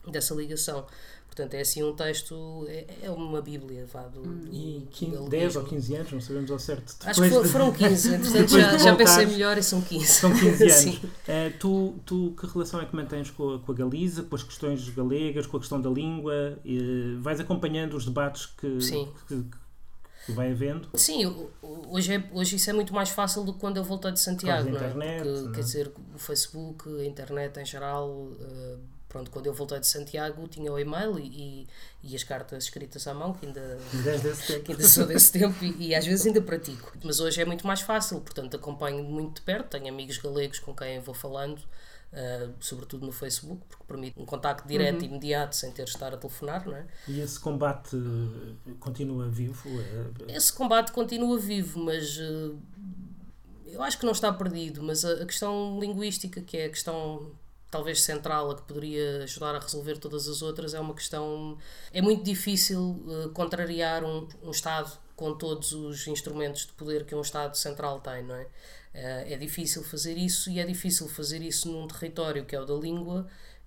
dessa 0.07 0.35
ligação. 0.35 0.87
Portanto, 1.30 1.54
é 1.54 1.61
assim 1.61 1.80
um 1.85 1.95
texto, 1.95 2.66
é, 2.69 2.87
é 3.02 3.11
uma 3.11 3.40
bíblia, 3.40 3.87
vá, 3.87 4.02
do, 4.02 4.21
hum. 4.21 4.49
E 4.50 4.88
15, 4.90 5.28
10 5.28 5.57
ou 5.57 5.64
15 5.64 5.95
anos, 5.95 6.12
não 6.12 6.21
sabemos 6.21 6.50
ao 6.50 6.59
certo. 6.59 6.97
Acho 7.04 7.23
que 7.23 7.49
foram 7.49 7.73
15, 7.73 8.19
portanto 8.19 8.49
já, 8.50 8.76
já 8.76 8.97
pensei 8.97 9.26
melhor 9.26 9.57
e 9.57 9.62
são 9.62 9.80
15. 9.80 10.07
São 10.07 10.33
15 10.33 10.64
anos. 10.66 10.97
uh, 10.97 11.59
tu, 11.61 11.95
tu, 12.04 12.35
que 12.37 12.47
relação 12.49 12.80
é 12.80 12.85
que 12.85 12.97
mantens 12.97 13.30
com 13.30 13.54
a, 13.54 13.59
com 13.61 13.71
a 13.71 13.75
Galiza, 13.75 14.25
com 14.25 14.35
as 14.35 14.42
questões 14.42 14.88
galegas, 14.88 15.47
com 15.47 15.57
a 15.57 15.61
questão 15.61 15.80
da 15.80 15.88
língua? 15.88 16.59
Uh, 16.64 17.21
vais 17.21 17.38
acompanhando 17.38 17.97
os 17.97 18.04
debates 18.04 18.47
que, 18.47 18.80
Sim. 18.80 19.09
que, 19.28 19.45
que 20.26 20.33
vai 20.33 20.50
havendo. 20.50 20.88
Sim, 20.95 21.49
hoje, 21.62 22.12
é, 22.12 22.28
hoje 22.33 22.57
isso 22.57 22.69
é 22.69 22.73
muito 22.73 22.92
mais 22.92 23.11
fácil 23.11 23.45
do 23.45 23.52
que 23.52 23.61
quando 23.61 23.76
eu 23.76 23.85
voltei 23.85 24.11
de 24.11 24.19
Santiago, 24.19 24.69
não 24.69 24.80
é? 24.80 24.88
Internet, 24.88 25.23
Porque, 25.23 25.40
não? 25.42 25.52
Quer 25.52 25.61
dizer, 25.61 25.92
o 26.12 26.19
Facebook, 26.19 26.88
a 26.88 27.04
internet 27.04 27.61
em 27.61 27.64
geral, 27.64 28.11
uh, 28.11 28.78
pronto, 29.11 29.31
quando 29.31 29.47
eu 29.47 29.52
voltei 29.52 29.79
de 29.81 29.87
Santiago 29.87 30.49
tinha 30.49 30.73
o 30.73 30.79
e-mail 30.79 31.19
e, 31.19 31.26
e, 31.26 31.69
e 32.02 32.17
as 32.17 32.23
cartas 32.25 32.64
escritas 32.64 33.07
à 33.07 33.12
mão, 33.12 33.35
que 33.35 33.45
ainda, 33.45 33.76
que 34.64 34.73
ainda 34.73 34.88
sou 34.88 35.05
desse 35.07 35.31
tempo 35.33 35.62
e, 35.62 35.88
e, 35.88 35.95
às 35.95 36.07
vezes 36.07 36.26
ainda 36.26 36.40
pratico. 36.40 36.93
Mas 37.05 37.21
hoje 37.21 37.43
é 37.43 37.45
muito 37.45 37.67
mais 37.67 37.83
fácil, 37.83 38.21
portanto 38.23 38.57
acompanho 38.57 39.05
muito 39.05 39.35
de 39.37 39.43
perto, 39.43 39.69
tenho 39.79 39.88
amigos 39.93 40.17
galegos 40.17 40.59
com 40.61 40.75
quem 40.75 40.99
vou 41.00 41.14
falando 41.14 41.59
uh, 42.12 42.52
sobretudo 42.61 43.05
no 43.07 43.12
Facebook, 43.12 43.62
porque 43.69 43.85
permite 43.87 44.19
um 44.19 44.25
contacto 44.25 44.67
direto 44.67 45.02
e 45.02 45.09
Uhum. 45.09 45.11
imediato 45.17 45.57
sem 45.57 45.71
ter 45.73 45.85
de 45.85 45.90
estar 45.90 46.12
a 46.14 46.17
telefonar, 46.17 46.67
não 46.67 46.76
é? 46.76 46.87
E 47.09 47.21
esse 47.21 47.38
combate 47.38 47.97
eh, 47.97 48.73
continua 48.81 49.29
vivo? 49.29 49.69
É- 50.29 50.37
Esse 50.37 50.52
combate 50.52 50.93
continua 50.93 51.38
vivo, 51.38 51.79
mas 51.81 52.17
uh, 52.19 52.57
eu 53.67 53.83
acho 53.83 53.99
que 53.99 54.05
não 54.05 54.12
está 54.12 54.33
perdido. 54.33 54.83
Mas 54.83 55.05
a, 55.05 55.12
a 55.23 55.26
questão 55.26 55.79
linguística, 55.81 56.40
que 56.40 56.57
é 56.57 56.67
a 56.67 56.71
questão 56.71 57.31
talvez 57.71 58.03
central, 58.03 58.50
a 58.50 58.57
que 58.57 58.62
poderia 58.62 59.23
ajudar 59.23 59.55
a 59.55 59.59
resolver 59.59 59.99
todas 59.99 60.27
as 60.29 60.43
outras, 60.43 60.75
é 60.75 60.81
uma 60.81 60.95
questão. 60.95 61.57
É 61.93 62.03
muito 62.03 62.23
difícil 62.23 62.81
uh, 63.07 63.31
contrariar 63.31 64.05
um, 64.05 64.27
um 64.43 64.50
Estado 64.50 64.91
com 65.15 65.35
todos 65.35 65.73
os 65.73 66.07
instrumentos 66.07 66.67
de 66.67 66.73
poder 66.73 67.05
que 67.05 67.15
um 67.15 67.21
Estado 67.21 67.57
central 67.57 68.00
tem, 68.00 68.25
não 68.25 68.35
é? 68.35 68.43
Uh, 68.43 69.33
é 69.33 69.37
difícil 69.37 69.85
fazer 69.85 70.17
isso 70.17 70.50
e 70.50 70.59
é 70.59 70.67
difícil 70.67 71.09
fazer 71.09 71.41
isso 71.43 71.71
num 71.71 71.87
território 71.87 72.45
que 72.45 72.57
é 72.57 72.61
o 72.61 72.65
da 72.65 72.75
língua, 72.75 73.27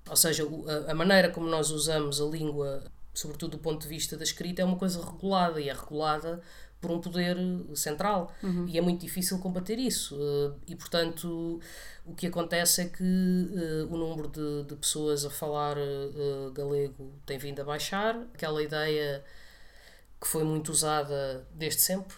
ou 0.09 0.15
seja, 0.17 0.45
a 0.87 0.93
maneira 0.93 1.29
como 1.29 1.47
nós 1.47 1.71
usamos 1.71 2.19
a 2.19 2.25
língua, 2.25 2.83
sobretudo 3.13 3.51
do 3.51 3.59
ponto 3.59 3.81
de 3.83 3.87
vista 3.87 4.17
da 4.17 4.23
escrita, 4.23 4.61
é 4.61 4.65
uma 4.65 4.75
coisa 4.75 5.03
regulada 5.03 5.61
e 5.61 5.69
é 5.69 5.73
regulada 5.73 6.41
por 6.83 6.91
um 6.91 6.99
poder 6.99 7.37
central. 7.73 8.29
E 8.67 8.77
é 8.77 8.81
muito 8.81 8.99
difícil 8.99 9.39
combater 9.39 9.79
isso. 9.79 10.17
Uh, 10.17 10.53
e 10.67 10.75
portanto 10.75 11.61
o 12.05 12.13
que 12.13 12.27
acontece 12.27 12.81
é 12.81 12.85
que 12.85 13.01
uh, 13.01 13.93
o 13.93 13.97
número 13.97 14.27
de, 14.27 14.63
de 14.63 14.75
pessoas 14.75 15.23
a 15.23 15.29
falar 15.29 15.77
uh, 15.77 16.51
galego 16.51 17.13
tem 17.25 17.37
vindo 17.37 17.61
a 17.61 17.63
baixar. 17.63 18.17
Aquela 18.33 18.61
ideia 18.61 19.23
que 20.19 20.27
foi 20.27 20.43
muito 20.43 20.73
usada 20.73 21.47
desde 21.53 21.81
sempre, 21.81 22.17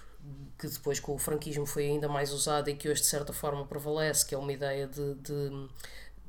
que 0.58 0.68
depois 0.68 1.00
com 1.00 1.14
o 1.14 1.18
franquismo 1.20 1.68
foi 1.68 1.86
ainda 1.86 2.10
mais 2.10 2.34
usada 2.34 2.72
e 2.72 2.76
que 2.76 2.90
hoje 2.90 3.02
de 3.02 3.08
certa 3.08 3.32
forma 3.32 3.66
prevalece, 3.68 4.26
que 4.26 4.34
é 4.34 4.38
uma 4.38 4.52
ideia 4.52 4.88
de, 4.88 5.14
de, 5.16 5.70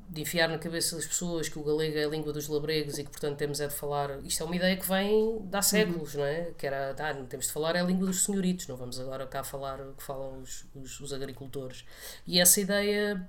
de 0.09 0.21
enfiar 0.23 0.49
na 0.49 0.59
cabeça 0.59 0.97
das 0.97 1.07
pessoas 1.07 1.49
que 1.49 1.59
o 1.59 1.63
galego 1.63 1.99
é 1.99 2.05
a 2.05 2.09
língua 2.09 2.33
dos 2.33 2.49
labregos 2.49 2.99
e 2.99 3.05
que 3.05 3.11
portanto 3.11 3.37
temos 3.37 3.61
é 3.61 3.67
de 3.67 3.75
falar. 3.75 4.19
Isto 4.25 4.43
é 4.43 4.47
uma 4.47 4.57
ideia 4.57 4.77
que 4.77 4.89
vem 4.89 5.41
de 5.43 5.57
há 5.57 5.63
séculos, 5.63 6.15
não 6.15 6.25
é? 6.25 6.53
Que 6.57 6.67
era, 6.67 6.95
ah, 6.99 7.15
não 7.15 7.27
temos 7.27 7.47
de 7.47 7.53
falar 7.53 7.77
é 7.77 7.81
a 7.81 7.85
língua 7.85 8.07
dos 8.07 8.25
senhoritos, 8.25 8.67
não 8.69 8.77
vamos 8.77 8.99
agora 9.01 9.27
cá 9.27 9.43
falar 9.43 9.81
o 9.81 9.95
que 9.95 10.03
falam 10.03 10.41
os, 10.43 10.65
os, 10.75 11.01
os 11.01 11.13
agricultores. 11.13 11.85
E 12.27 12.41
essa 12.41 12.61
ideia 12.61 13.29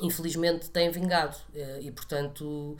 infelizmente 0.00 0.70
tem 0.70 0.90
vingado 0.90 1.36
eh, 1.54 1.80
e 1.82 1.90
portanto 1.90 2.76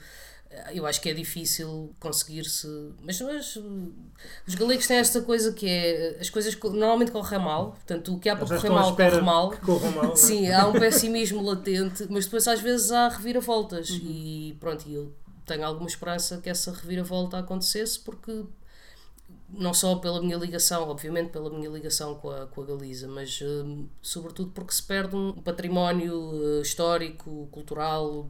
eu 0.73 0.85
acho 0.85 0.99
que 1.01 1.09
é 1.09 1.13
difícil 1.13 1.95
conseguir-se 1.99 2.67
mas, 3.03 3.21
mas 3.21 3.55
uh, 3.55 3.93
os 4.47 4.55
galegos 4.55 4.87
têm 4.87 4.97
esta 4.97 5.21
coisa 5.21 5.53
que 5.53 5.67
é 5.67 6.17
as 6.19 6.29
coisas 6.29 6.55
co- 6.55 6.71
normalmente 6.71 7.11
correm 7.11 7.39
mal 7.39 7.71
portanto 7.71 8.15
o 8.15 8.19
que 8.19 8.27
há 8.29 8.35
para 8.35 8.45
correr 8.47 8.69
mal 8.69 8.95
corre 8.95 9.21
mal 9.21 9.51
corra 9.57 9.91
mal. 9.91 10.11
é? 10.13 10.15
Sim, 10.15 10.51
há 10.51 10.67
um 10.67 10.73
pessimismo 10.73 11.41
latente, 11.43 12.07
mas 12.09 12.25
depois 12.25 12.47
às 12.47 12.59
vezes 12.61 12.91
há 12.91 13.09
reviravoltas 13.09 13.89
e 13.89 14.57
pronto, 14.59 14.89
eu 14.89 15.13
tenho 15.45 15.63
alguma 15.65 15.87
esperança 15.87 16.39
que 16.41 16.49
essa 16.49 16.71
reviravolta 16.71 17.37
acontecesse 17.37 17.99
porque 17.99 18.43
não 19.51 19.73
só 19.73 19.95
pela 19.95 20.21
minha 20.21 20.37
ligação, 20.37 20.87
obviamente 20.89 21.31
pela 21.31 21.49
minha 21.49 21.69
ligação 21.69 22.15
com 22.15 22.29
a, 22.29 22.45
com 22.47 22.61
a 22.61 22.65
Galiza, 22.65 23.07
mas 23.07 23.39
hum, 23.41 23.87
sobretudo 24.01 24.51
porque 24.51 24.71
se 24.73 24.83
perde 24.83 25.15
um 25.15 25.33
património 25.33 26.59
eh, 26.59 26.61
histórico, 26.61 27.47
cultural, 27.51 28.29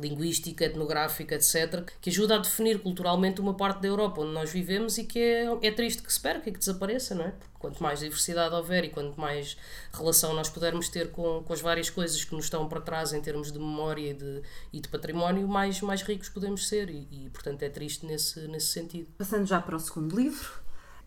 linguístico, 0.00 0.62
etnográfico, 0.62 1.34
etc., 1.34 1.84
que 2.00 2.10
ajuda 2.10 2.36
a 2.36 2.38
definir 2.38 2.80
culturalmente 2.80 3.40
uma 3.40 3.54
parte 3.54 3.80
da 3.82 3.88
Europa 3.88 4.22
onde 4.22 4.32
nós 4.32 4.50
vivemos 4.50 4.96
e 4.98 5.04
que 5.04 5.18
é, 5.18 5.46
é 5.62 5.70
triste 5.70 6.02
que 6.02 6.12
se 6.12 6.20
perca 6.20 6.48
e 6.48 6.52
que 6.52 6.58
desapareça, 6.58 7.14
não 7.14 7.24
é? 7.24 7.30
Porque 7.30 7.58
quanto 7.58 7.82
mais 7.82 8.00
diversidade 8.00 8.54
houver 8.54 8.84
e 8.84 8.88
quanto 8.88 9.20
mais 9.20 9.56
relação 9.92 10.32
nós 10.34 10.48
pudermos 10.48 10.88
ter 10.88 11.10
com, 11.10 11.42
com 11.44 11.52
as 11.52 11.60
várias 11.60 11.90
coisas 11.90 12.24
que 12.24 12.34
nos 12.34 12.44
estão 12.44 12.68
para 12.68 12.80
trás 12.80 13.12
em 13.12 13.20
termos 13.20 13.52
de 13.52 13.58
memória 13.58 14.10
e 14.10 14.14
de, 14.14 14.42
e 14.72 14.80
de 14.80 14.88
património, 14.88 15.46
mais, 15.46 15.80
mais 15.82 16.02
ricos 16.02 16.28
podemos 16.28 16.68
ser 16.68 16.88
e, 16.88 17.06
e, 17.10 17.30
portanto 17.30 17.62
é 17.62 17.68
triste 17.68 18.06
nesse, 18.06 18.40
nesse 18.48 18.68
sentido. 18.68 19.08
Passando 19.18 19.46
já 19.46 19.60
para 19.60 19.76
o 19.76 19.80
segundo 19.80 20.16
livro, 20.16 20.61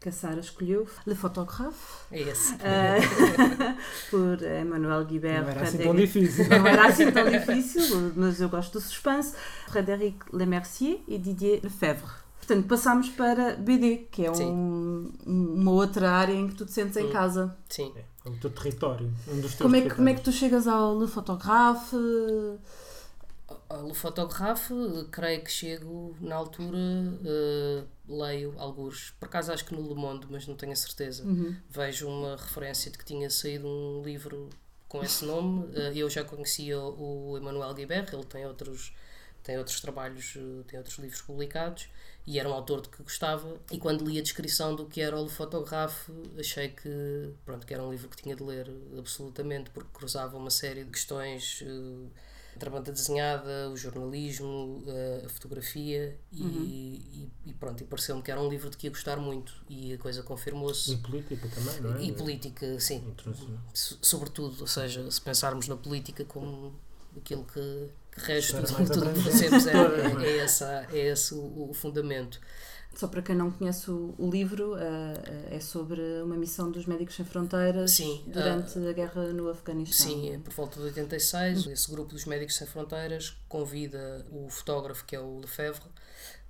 que 0.05 0.09
a 0.09 0.11
Sara 0.11 0.39
escolheu, 0.39 0.87
Le 1.07 1.15
Photographe, 1.15 2.05
É 2.11 2.21
esse. 2.21 2.53
eh, 2.61 2.99
por 4.11 4.37
Emmanuel 4.61 5.03
Guibert. 5.03 5.41
Não 5.43 5.49
era 5.49 5.61
assim 5.63 5.77
Frédéric- 5.79 5.83
tão 5.83 5.95
difícil. 5.95 6.49
Não 6.49 6.67
era 6.67 6.87
assim 6.87 7.11
tão 7.11 7.31
difícil, 7.31 8.13
mas 8.15 8.39
eu 8.39 8.47
gosto 8.49 8.73
do 8.73 8.81
suspense. 8.81 9.35
Frédéric 9.67 10.17
Lemercier 10.31 10.99
e 11.07 11.17
Didier 11.17 11.59
Lefebvre. 11.63 12.11
Portanto, 12.37 12.67
passamos 12.67 13.09
para 13.09 13.55
BD, 13.55 14.05
que 14.11 14.23
é 14.23 14.29
um- 14.31 15.11
uma 15.25 15.71
outra 15.71 16.11
área 16.11 16.33
em 16.35 16.47
que 16.49 16.53
tu 16.53 16.67
te 16.67 16.71
sentes 16.73 16.95
em 16.97 17.07
Hum. 17.07 17.11
casa. 17.11 17.57
Sim. 17.67 17.91
É 18.23 18.29
o 18.29 18.37
teu 18.37 18.51
território, 18.51 19.11
um 19.27 19.39
dos 19.41 19.55
teus 19.55 19.61
Como 19.61 19.75
é, 19.75 19.81
que, 19.81 19.89
como 19.89 20.07
é 20.09 20.13
que 20.13 20.21
tu 20.21 20.31
chegas 20.31 20.67
ao 20.67 20.99
Le 20.99 21.07
Photographe? 21.07 21.95
Ao 23.69 23.93
fotógrafo, 23.93 25.05
creio 25.11 25.43
que 25.43 25.51
chego 25.51 26.15
na 26.21 26.35
altura, 26.35 26.77
eh, 27.25 27.83
leio 28.07 28.53
alguns, 28.57 29.11
por 29.19 29.27
acaso 29.27 29.51
acho 29.51 29.65
que 29.65 29.73
no 29.73 29.87
Le 29.87 29.95
Monde, 29.95 30.27
mas 30.29 30.47
não 30.47 30.55
tenho 30.55 30.71
a 30.71 30.75
certeza. 30.75 31.23
Vejo 31.69 32.07
uma 32.07 32.35
referência 32.35 32.91
de 32.91 32.97
que 32.97 33.05
tinha 33.05 33.29
saído 33.29 33.67
um 33.67 34.01
livro 34.03 34.49
com 34.87 35.03
esse 35.03 35.25
nome. 35.25 35.69
Eh, 35.75 35.93
eu 35.95 36.09
já 36.09 36.23
conhecia 36.23 36.79
o 36.79 37.37
Emmanuel 37.37 37.73
Guibert, 37.73 38.13
ele 38.13 38.23
tem 38.25 38.45
outros, 38.45 38.93
tem 39.43 39.57
outros 39.57 39.79
trabalhos, 39.81 40.35
eh, 40.37 40.63
tem 40.67 40.77
outros 40.79 40.97
livros 40.99 41.21
publicados 41.21 41.87
e 42.27 42.39
era 42.39 42.49
um 42.49 42.53
autor 42.53 42.81
de 42.81 42.89
que 42.89 43.03
gostava. 43.03 43.59
E 43.71 43.77
quando 43.77 44.03
li 44.05 44.17
a 44.19 44.21
descrição 44.21 44.75
do 44.75 44.85
que 44.85 45.01
era 45.01 45.19
o 45.19 45.27
Photographe, 45.27 46.11
achei 46.39 46.69
que, 46.69 47.33
pronto, 47.45 47.65
que 47.67 47.73
era 47.73 47.83
um 47.83 47.91
livro 47.91 48.09
que 48.09 48.21
tinha 48.21 48.35
de 48.35 48.43
ler 48.43 48.67
absolutamente, 48.97 49.69
porque 49.71 49.89
cruzava 49.93 50.37
uma 50.37 50.49
série 50.49 50.83
de 50.83 50.91
questões. 50.91 51.63
Entre 52.55 52.69
a 52.69 52.71
banda 52.71 52.91
desenhada, 52.91 53.69
o 53.69 53.75
jornalismo, 53.75 54.83
eh, 54.87 55.23
a 55.25 55.29
fotografia 55.29 56.17
e, 56.31 56.43
e, 56.43 57.31
e 57.47 57.53
pronto, 57.53 57.81
e 57.81 57.85
pareceu-me 57.85 58.21
que 58.21 58.31
era 58.31 58.39
um 58.41 58.47
livro 58.47 58.69
de 58.69 58.77
que 58.77 58.87
ia 58.87 58.91
gostar 58.91 59.17
muito 59.17 59.53
e 59.69 59.93
a 59.93 59.97
coisa 59.97 60.21
E 60.21 60.23
confirmou-se. 60.23 60.95
política 60.97 61.49
também, 61.49 61.81
não 61.81 61.95
é? 61.97 62.03
E 62.03 62.13
política, 62.13 62.79
sim, 62.79 63.03
sobretudo, 63.73 64.61
ou 64.61 64.67
seja, 64.67 65.09
se 65.11 65.21
pensarmos 65.21 65.67
na 65.67 65.75
política 65.75 66.23
como 66.23 66.73
aquilo 67.17 67.43
que, 67.43 67.89
que 68.11 68.21
rege 68.21 68.55
Era 68.55 68.65
tudo, 68.65 69.13
que 69.13 69.21
fazemos, 69.21 69.67
é, 69.67 69.73
é, 70.23 70.23
é? 70.23 70.25
é, 70.25 70.37
essa, 70.37 70.87
é 70.91 71.07
esse 71.07 71.33
o, 71.33 71.69
o 71.69 71.73
fundamento. 71.73 72.39
Só 72.95 73.09
para 73.09 73.21
quem 73.21 73.35
não 73.35 73.51
conhece 73.51 73.91
o, 73.91 74.15
o 74.17 74.29
livro, 74.29 74.77
eh, 74.77 75.13
eh, 75.51 75.55
é 75.57 75.59
sobre 75.59 76.01
uma 76.23 76.37
missão 76.37 76.71
dos 76.71 76.85
Médicos 76.85 77.15
Sem 77.15 77.25
Fronteiras 77.25 77.91
Sim, 77.91 78.23
durante 78.25 78.79
a 78.79 78.93
guerra 78.93 79.33
no 79.33 79.49
Afeganistão. 79.49 80.07
Sim, 80.07 80.33
é 80.33 80.37
por 80.37 80.53
volta 80.53 80.79
de 80.79 80.85
86, 80.85 81.67
esse 81.67 81.91
grupo 81.91 82.13
dos 82.13 82.23
Médicos 82.23 82.55
Sem 82.55 82.65
Fronteiras 82.65 83.35
convida 83.49 84.25
o 84.31 84.49
fotógrafo 84.49 85.03
que 85.03 85.13
é 85.13 85.19
o 85.19 85.39
Lefebvre, 85.39 85.89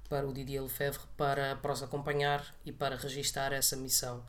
para 0.08 0.28
o 0.28 0.32
Didier 0.32 0.62
Lefebvre, 0.62 1.02
para, 1.18 1.56
para 1.56 1.74
os 1.74 1.82
acompanhar 1.82 2.56
e 2.64 2.72
para 2.72 2.96
registar 2.96 3.52
essa 3.52 3.76
missão. 3.76 4.24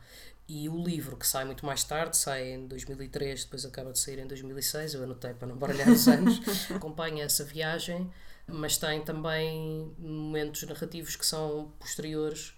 E 0.47 0.67
o 0.69 0.81
livro, 0.81 1.17
que 1.17 1.27
sai 1.27 1.45
muito 1.45 1.65
mais 1.65 1.83
tarde, 1.83 2.17
sai 2.17 2.53
em 2.53 2.67
2003, 2.67 3.43
depois 3.43 3.63
acaba 3.63 3.91
de 3.91 3.99
sair 3.99 4.17
em 4.17 4.25
2006, 4.25 4.95
eu 4.95 5.03
anotei 5.03 5.33
para 5.33 5.47
não 5.47 5.57
baralhar 5.57 5.89
os 5.89 6.07
anos, 6.07 6.41
acompanha 6.73 7.25
essa 7.25 7.43
viagem, 7.43 8.09
mas 8.47 8.77
tem 8.77 9.01
também 9.01 9.93
momentos 9.99 10.63
narrativos 10.63 11.15
que 11.15 11.25
são 11.25 11.71
posteriores 11.79 12.57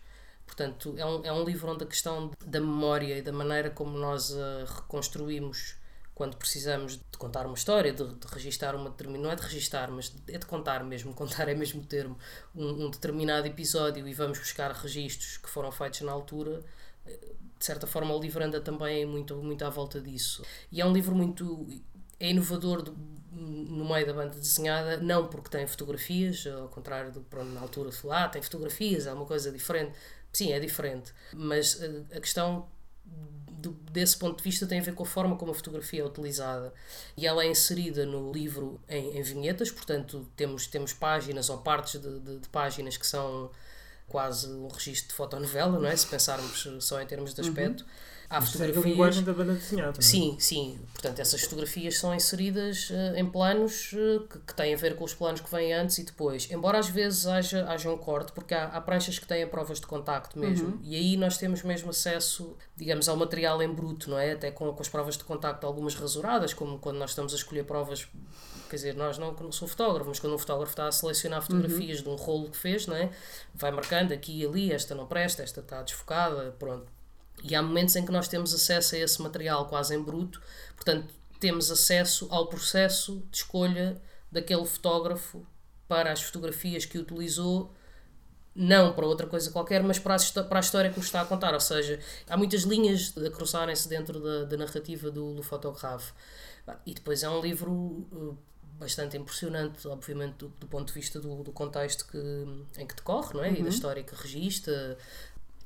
Portanto, 0.50 0.96
é 0.98 1.05
um, 1.05 1.25
é 1.25 1.31
um 1.31 1.43
livro 1.43 1.72
onde 1.72 1.84
a 1.84 1.88
questão 1.88 2.31
da 2.43 2.60
memória 2.60 3.19
e 3.19 3.22
da 3.22 3.31
maneira 3.31 3.69
como 3.69 3.98
nós 3.98 4.36
a 4.36 4.65
reconstruímos 4.65 5.75
quando 6.15 6.36
precisamos 6.36 6.98
de 6.98 7.17
contar 7.17 7.46
uma 7.46 7.55
história, 7.55 7.93
de, 7.93 8.03
de 8.03 8.27
registar 8.27 8.75
uma 8.75 8.89
determinada. 8.89 9.24
Não 9.24 9.31
é 9.31 9.36
de 9.36 9.43
registar, 9.43 9.89
mas 9.91 10.13
é 10.27 10.38
de 10.38 10.46
contar 10.46 10.84
mesmo. 10.84 11.13
Contar 11.15 11.48
é 11.48 11.53
mesmo 11.53 11.86
termo. 11.86 12.17
Um, 12.53 12.86
um 12.86 12.89
determinado 12.89 13.48
episódio 13.48 14.05
e 14.08 14.13
vamos 14.13 14.39
buscar 14.39 14.72
registros 14.72 15.38
que 15.38 15.50
foram 15.50 15.72
feitos 15.72 16.01
na 16.01 16.12
altura. 16.12 16.62
De 17.58 17.65
certa 17.65 17.88
forma, 17.88 18.13
o 18.13 18.19
livro 18.19 18.43
anda 18.43 18.60
também 18.60 19.05
muito, 19.05 19.36
muito 19.38 19.63
à 19.63 19.69
volta 19.69 20.01
disso. 20.01 20.43
E 20.72 20.81
é 20.81 20.86
um 20.86 20.91
livro 20.91 21.15
muito. 21.15 21.67
É 22.19 22.29
inovador 22.29 22.81
do- 22.81 22.95
no 23.31 23.88
meio 23.88 24.05
da 24.05 24.13
banda 24.13 24.35
desenhada, 24.38 24.97
não 24.97 25.27
porque 25.27 25.49
tem 25.49 25.65
fotografias, 25.67 26.45
ao 26.47 26.67
contrário 26.67 27.11
do 27.11 27.21
pronto, 27.21 27.51
na 27.51 27.61
altura 27.61 27.91
se 27.91 27.99
falou, 28.01 28.17
ah, 28.17 28.27
tem 28.27 28.41
fotografias, 28.41 29.05
é 29.07 29.13
uma 29.13 29.25
coisa 29.25 29.51
diferente. 29.51 29.93
Sim, 30.33 30.51
é 30.51 30.59
diferente, 30.59 31.13
mas 31.33 31.81
eh, 31.81 32.03
a 32.15 32.19
questão 32.19 32.67
do- 33.05 33.71
desse 33.91 34.17
ponto 34.17 34.38
de 34.38 34.43
vista 34.43 34.65
tem 34.67 34.79
a 34.79 34.83
ver 34.83 34.93
com 34.93 35.03
a 35.03 35.05
forma 35.05 35.35
como 35.35 35.51
a 35.51 35.55
fotografia 35.55 36.01
é 36.01 36.05
utilizada 36.05 36.73
e 37.17 37.25
ela 37.27 37.43
é 37.43 37.47
inserida 37.47 38.05
no 38.05 38.31
livro 38.31 38.79
em, 38.88 39.17
em 39.17 39.21
vinhetas, 39.21 39.71
portanto 39.71 40.27
temos, 40.35 40.67
temos 40.67 40.93
páginas 40.93 41.49
ou 41.49 41.57
partes 41.59 41.99
de, 42.01 42.19
de- 42.19 42.39
de 42.39 42.49
páginas 42.49 42.95
que 42.97 43.07
são 43.07 43.51
quase 44.07 44.47
um 44.47 44.67
registro 44.67 45.09
de 45.09 45.13
fotonovela, 45.15 45.79
não 45.79 45.88
é? 45.88 45.95
se 45.95 46.07
pensarmos 46.07 46.67
só 46.81 47.01
em 47.01 47.05
termos 47.07 47.33
de 47.33 47.41
aspecto. 47.41 47.85
Há 48.29 48.36
é 48.36 48.38
a 48.38 48.41
fotografias. 48.41 48.86
linguagem 48.86 49.24
da 49.24 49.33
banda 49.33 49.53
desenhada. 49.53 49.91
não 49.93 50.00
é? 50.00 50.01
Sim, 50.01 50.38
sim. 50.39 50.79
Portanto, 50.93 51.19
essas 51.19 51.41
fotografias 51.41 51.98
são 51.98 52.13
inseridas 52.13 52.89
eh, 52.91 53.19
em 53.19 53.25
planos 53.25 53.91
eh, 53.93 54.19
que, 54.29 54.39
que 54.39 54.53
têm 54.53 54.74
a 54.74 54.77
ver 54.77 54.95
com 54.95 55.03
os 55.03 55.13
planos 55.13 55.41
que 55.41 55.50
vêm 55.50 55.74
antes 55.74 55.98
e 55.98 56.03
depois. 56.03 56.50
Embora 56.51 56.77
às 56.77 56.89
vezes 56.89 57.25
haja, 57.25 57.65
haja 57.69 57.89
um 57.89 57.98
corte, 57.98 58.31
porque 58.31 58.53
há, 58.53 58.65
há 58.65 58.81
pranchas 58.81 59.17
que 59.17 59.25
têm 59.25 59.48
provas 59.48 59.79
de 59.79 59.88
contacto 59.88 60.38
mesmo. 60.38 60.79
E 60.83 60.95
aí 60.95 61.17
nós 61.17 61.38
temos 61.38 61.63
mesmo 61.63 61.89
acesso, 61.89 62.55
digamos, 62.75 63.09
ao 63.09 63.17
material 63.17 63.62
em 63.63 63.74
bruto, 63.74 64.09
não 64.09 64.19
é? 64.19 64.33
Até 64.33 64.51
com, 64.51 64.71
com 64.71 64.81
as 64.81 64.89
provas 64.89 65.17
de 65.17 65.24
contacto, 65.24 65.65
algumas 65.65 65.95
rasuradas, 65.95 66.53
como 66.53 66.77
quando 66.77 66.98
nós 66.98 67.12
estamos 67.12 67.33
a 67.33 67.36
escolher 67.36 67.63
provas. 67.63 68.07
Quer 68.69 68.75
dizer, 68.75 68.95
nós 68.95 69.17
não, 69.17 69.31
não 69.31 69.51
sou 69.51 69.67
fotógrafo, 69.67 70.09
mas 70.09 70.19
quando 70.19 70.36
um 70.36 70.38
fotógrafo 70.38 70.74
está 70.74 70.88
a 70.88 70.91
selecionar 70.91 71.41
fotografias 71.41 72.03
de 72.03 72.09
um 72.09 72.13
rolo 72.13 72.51
que 72.51 72.57
fez, 72.57 72.86
não 72.86 72.95
é? 72.95 73.09
Vai 73.55 73.71
marcando 73.71 74.12
aqui 74.12 74.41
e 74.41 74.45
ali, 74.45 74.71
esta 74.71 74.93
não 74.93 75.07
presta, 75.07 75.41
esta 75.41 75.62
está 75.62 75.81
desfocada, 75.81 76.55
pronto. 76.59 76.99
E 77.43 77.55
há 77.55 77.62
momentos 77.62 77.96
em 77.96 78.05
que 78.05 78.12
nós 78.12 78.27
temos 78.27 78.53
acesso 78.53 78.96
a 78.96 79.00
esse 79.00 79.22
material 79.22 79.67
quase 79.67 79.96
em 79.96 80.01
bruto, 80.01 80.41
portanto, 80.75 81.13
temos 81.39 81.72
acesso 81.72 82.27
ao 82.29 82.48
processo 82.48 83.24
de 83.31 83.38
escolha 83.38 84.01
daquele 84.31 84.65
fotógrafo 84.65 85.46
para 85.88 86.12
as 86.12 86.22
fotografias 86.22 86.86
que 86.86 86.98
utilizou, 86.98 87.74
não 88.53 88.93
para 88.93 89.05
outra 89.05 89.25
coisa 89.25 89.50
qualquer, 89.51 89.81
mas 89.81 89.98
para 89.98 90.15
a, 90.15 90.43
para 90.43 90.60
a 90.60 90.62
história 90.62 90.89
que 90.91 90.98
nos 90.98 91.05
está 91.05 91.22
a 91.22 91.25
contar. 91.25 91.53
Ou 91.53 91.60
seja, 91.60 92.00
há 92.27 92.36
muitas 92.36 92.63
linhas 92.63 93.13
a 93.17 93.29
cruzarem-se 93.31 93.88
dentro 93.88 94.19
da, 94.19 94.43
da 94.43 94.58
narrativa 94.58 95.10
do, 95.10 95.34
do 95.34 95.41
fotógrafo. 95.41 96.13
E 96.86 96.93
depois 96.93 97.24
é 97.24 97.29
um 97.29 97.41
livro 97.41 98.05
eh, 98.12 98.36
bastante 98.79 99.17
impressionante, 99.17 99.88
obviamente, 99.88 100.38
do, 100.38 100.50
do 100.50 100.67
ponto 100.67 100.88
de 100.88 100.93
vista 100.93 101.19
do, 101.19 101.41
do 101.41 101.51
contexto 101.51 102.05
que, 102.08 102.19
em 102.77 102.86
que 102.86 102.96
decorre, 102.96 103.34
não 103.34 103.43
é? 103.43 103.51
E 103.51 103.63
da 103.63 103.69
história 103.69 104.03
que 104.03 104.13
registra, 104.13 104.98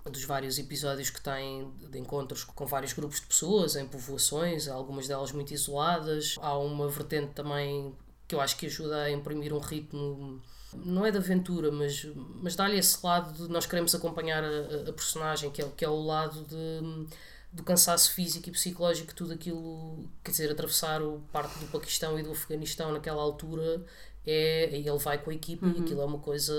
dos 0.06 0.24
vários 0.26 0.60
episódios 0.60 1.10
que 1.10 1.22
têm 1.22 1.72
de 1.90 1.98
encontros 2.00 2.44
com 2.44 2.66
vários 2.66 2.94
grupos 2.94 3.20
de 3.22 3.26
pessoas 3.28 3.76
em 3.76 3.86
povoações, 3.86 4.68
algumas 4.68 5.08
delas 5.08 5.32
muito 5.32 5.54
isoladas. 5.54 6.36
Há 6.42 6.58
uma 6.58 6.88
vertente 6.90 7.34
também 7.34 7.96
que 8.28 8.36
eu 8.36 8.42
acho 8.42 8.58
que 8.58 8.66
ajuda 8.66 9.04
a 9.04 9.12
imprimir 9.12 9.54
um 9.54 9.60
ritmo, 9.60 10.42
não 10.74 11.06
é 11.06 11.12
de 11.12 11.18
aventura, 11.18 11.72
mas, 11.72 12.06
mas 12.42 12.56
dá-lhe 12.56 12.78
esse 12.78 12.98
lado 13.06 13.32
de 13.34 13.52
nós 13.52 13.66
queremos 13.66 13.94
acompanhar 13.96 14.44
a, 14.44 14.90
a- 14.90 14.94
personagem, 14.94 15.52
que 15.52 15.62
é, 15.62 15.70
que 15.70 15.86
é 15.86 15.90
o 15.90 16.02
lado 16.02 16.44
de, 16.46 17.08
do 17.52 17.64
cansaço 17.64 18.12
físico 18.14 18.50
e 18.50 18.52
psicológico, 18.52 19.14
tudo 19.14 19.34
aquilo, 19.34 20.10
quer 20.24 20.32
dizer, 20.32 20.52
atravessar 20.52 21.02
o 21.02 21.20
parte 21.32 21.58
do 21.60 21.68
Paquistão 21.68 22.18
e 22.20 22.24
do 22.24 22.32
Afeganistão 22.32 22.92
naquela 22.92 23.22
altura. 23.22 23.86
É, 24.26 24.70
ele 24.72 24.98
vai 24.98 25.18
com 25.18 25.30
a 25.32 25.34
equipa 25.34 25.68
e 25.68 25.82
aquilo 25.82 26.02
é 26.02 26.06
uma 26.06 26.20
coisa 26.20 26.54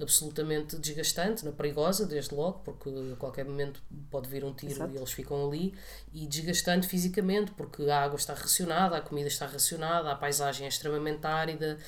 absolutamente 0.00 0.76
desgastante, 0.78 1.44
na 1.44 1.52
perigosa, 1.52 2.06
desde 2.06 2.34
logo, 2.34 2.60
porque 2.60 2.88
a 2.88 3.16
qualquer 3.16 3.44
momento 3.44 3.82
pode 4.10 4.28
vir 4.28 4.44
um 4.44 4.52
tiro 4.52 4.72
Exato. 4.72 4.94
e 4.94 4.96
eles 4.96 5.12
ficam 5.12 5.46
ali, 5.46 5.74
e 6.12 6.26
desgastante 6.26 6.86
fisicamente, 6.86 7.52
porque 7.52 7.82
a 7.90 8.02
água 8.02 8.16
está 8.16 8.32
racionada, 8.32 8.96
a 8.96 9.00
comida 9.00 9.28
está 9.28 9.46
racionada, 9.46 10.10
a 10.10 10.14
paisagem 10.14 10.64
é 10.64 10.68
extremamente 10.68 11.26
árida, 11.26 11.78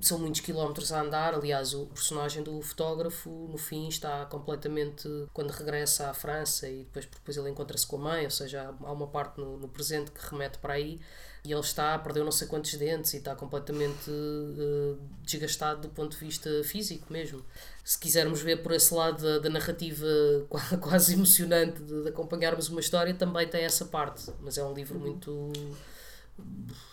são 0.00 0.18
muitos 0.18 0.40
quilómetros 0.40 0.92
a 0.92 1.00
andar. 1.00 1.34
Aliás, 1.34 1.74
o 1.74 1.86
personagem 1.86 2.42
do 2.42 2.60
fotógrafo, 2.62 3.30
no 3.50 3.58
fim, 3.58 3.88
está 3.88 4.24
completamente. 4.26 5.08
Quando 5.32 5.50
regressa 5.50 6.10
à 6.10 6.14
França 6.14 6.68
e 6.68 6.84
depois, 6.84 7.06
depois 7.06 7.36
ele 7.36 7.50
encontra-se 7.50 7.86
com 7.86 7.96
a 7.96 8.00
mãe, 8.00 8.24
ou 8.24 8.30
seja, 8.30 8.74
há 8.82 8.92
uma 8.92 9.06
parte 9.06 9.38
no, 9.38 9.58
no 9.58 9.68
presente 9.68 10.10
que 10.10 10.20
remete 10.30 10.58
para 10.58 10.74
aí. 10.74 11.00
E 11.44 11.52
ele 11.52 11.60
está, 11.60 11.98
perdeu 11.98 12.24
não 12.24 12.32
sei 12.32 12.48
quantos 12.48 12.72
dentes 12.74 13.12
e 13.12 13.18
está 13.18 13.34
completamente 13.36 14.10
eh, 14.10 14.94
desgastado 15.22 15.82
do 15.82 15.88
ponto 15.90 16.12
de 16.12 16.24
vista 16.24 16.48
físico 16.64 17.12
mesmo. 17.12 17.44
Se 17.84 17.98
quisermos 17.98 18.40
ver 18.40 18.62
por 18.62 18.72
esse 18.72 18.94
lado 18.94 19.22
da, 19.22 19.38
da 19.40 19.50
narrativa 19.50 20.06
qua- 20.48 20.78
quase 20.80 21.12
emocionante 21.12 21.82
de, 21.82 22.02
de 22.04 22.08
acompanharmos 22.08 22.68
uma 22.70 22.80
história, 22.80 23.12
também 23.14 23.46
tem 23.46 23.62
essa 23.62 23.84
parte. 23.84 24.32
Mas 24.40 24.56
é 24.56 24.64
um 24.64 24.72
livro 24.72 24.98
muito 24.98 25.52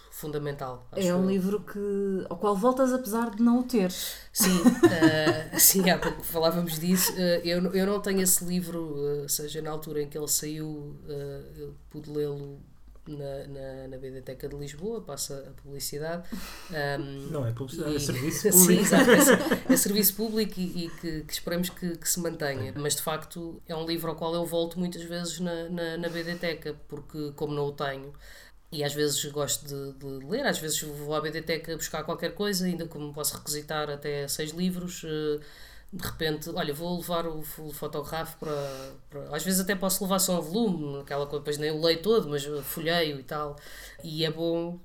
fundamental. 0.09 0.87
É 0.95 1.13
um 1.15 1.23
eu. 1.23 1.29
livro 1.29 1.61
que, 1.61 1.79
ao 2.29 2.37
qual 2.37 2.55
voltas 2.55 2.91
apesar 2.93 3.31
de 3.31 3.41
não 3.41 3.59
o 3.59 3.63
teres. 3.63 4.17
Sim, 4.33 4.61
eh, 4.91 5.57
sim, 5.57 5.89
há 5.89 5.97
pouco 5.97 6.21
falávamos 6.23 6.77
disso. 6.79 7.13
Eh, 7.17 7.41
eu, 7.45 7.73
eu 7.73 7.85
não 7.87 7.99
tenho 8.01 8.21
esse 8.21 8.43
livro, 8.43 9.21
ou 9.21 9.29
seja, 9.29 9.61
na 9.61 9.71
altura 9.71 10.01
em 10.01 10.09
que 10.09 10.17
ele 10.17 10.27
saiu, 10.27 10.95
eu 11.57 11.73
pude 11.89 12.09
lê-lo 12.09 12.59
na, 13.07 13.47
na, 13.47 13.87
na 13.89 13.97
Biblioteca 13.97 14.47
de 14.47 14.55
Lisboa, 14.55 15.01
passa 15.01 15.47
a 15.49 15.61
publicidade. 15.61 16.27
Ahm, 16.69 17.31
Não 17.31 17.45
é 17.45 17.51
publicidade, 17.51 17.93
é 17.93 17.97
e- 17.97 17.99
serviço 17.99 18.51
Sim, 18.51 18.51
público. 18.51 18.81
exato, 18.81 19.09
é, 19.69 19.73
é 19.73 19.77
serviço 19.77 20.15
público 20.15 20.59
e, 20.59 20.85
e 20.85 20.89
que, 20.89 21.21
que 21.23 21.33
esperemos 21.33 21.69
que, 21.69 21.97
que 21.97 22.09
se 22.09 22.19
mantenha. 22.19 22.73
Mas 22.75 22.95
de 22.95 23.01
facto 23.01 23.61
é 23.67 23.75
um 23.75 23.85
livro 23.85 24.09
ao 24.09 24.15
qual 24.15 24.33
eu 24.35 24.45
volto 24.45 24.79
muitas 24.79 25.03
vezes 25.03 25.39
na, 25.39 25.69
na, 25.69 25.97
na 25.97 26.09
biblioteca, 26.09 26.75
porque 26.87 27.31
como 27.35 27.53
não 27.53 27.65
o 27.67 27.71
tenho. 27.71 28.13
E 28.71 28.83
às 28.83 28.93
vezes 28.93 29.23
gosto 29.25 29.65
de, 29.67 29.93
de 29.99 30.25
ler, 30.25 30.45
às 30.45 30.57
vezes 30.59 30.81
vou 30.81 31.13
à 31.13 31.21
biblioteca 31.21 31.75
buscar 31.75 32.03
qualquer 32.03 32.33
coisa, 32.33 32.65
ainda 32.65 32.87
como 32.87 33.13
posso 33.13 33.35
requisitar 33.37 33.89
até 33.89 34.27
seis 34.29 34.51
livros, 34.51 35.03
eh, 35.05 35.39
de 35.93 36.03
repente, 36.05 36.49
olha, 36.51 36.73
vou 36.73 36.97
levar 36.97 37.25
o, 37.27 37.39
o 37.39 37.73
fotógrafo 37.73 38.37
para, 38.39 38.51
para- 39.09 39.35
Às 39.35 39.43
vezes 39.43 39.59
até 39.59 39.75
posso 39.75 40.03
levar 40.03 40.19
só 40.19 40.39
um 40.39 40.41
volume, 40.41 41.01
aquela 41.01 41.25
coisa, 41.27 41.39
depois 41.41 41.57
nem 41.57 41.71
o 41.71 41.81
leio 41.81 42.01
todo, 42.01 42.29
mas 42.29 42.45
folheio 42.63 43.19
e 43.19 43.23
tal. 43.23 43.57
E 44.03 44.23
é 44.25 44.31
bom 44.31 44.79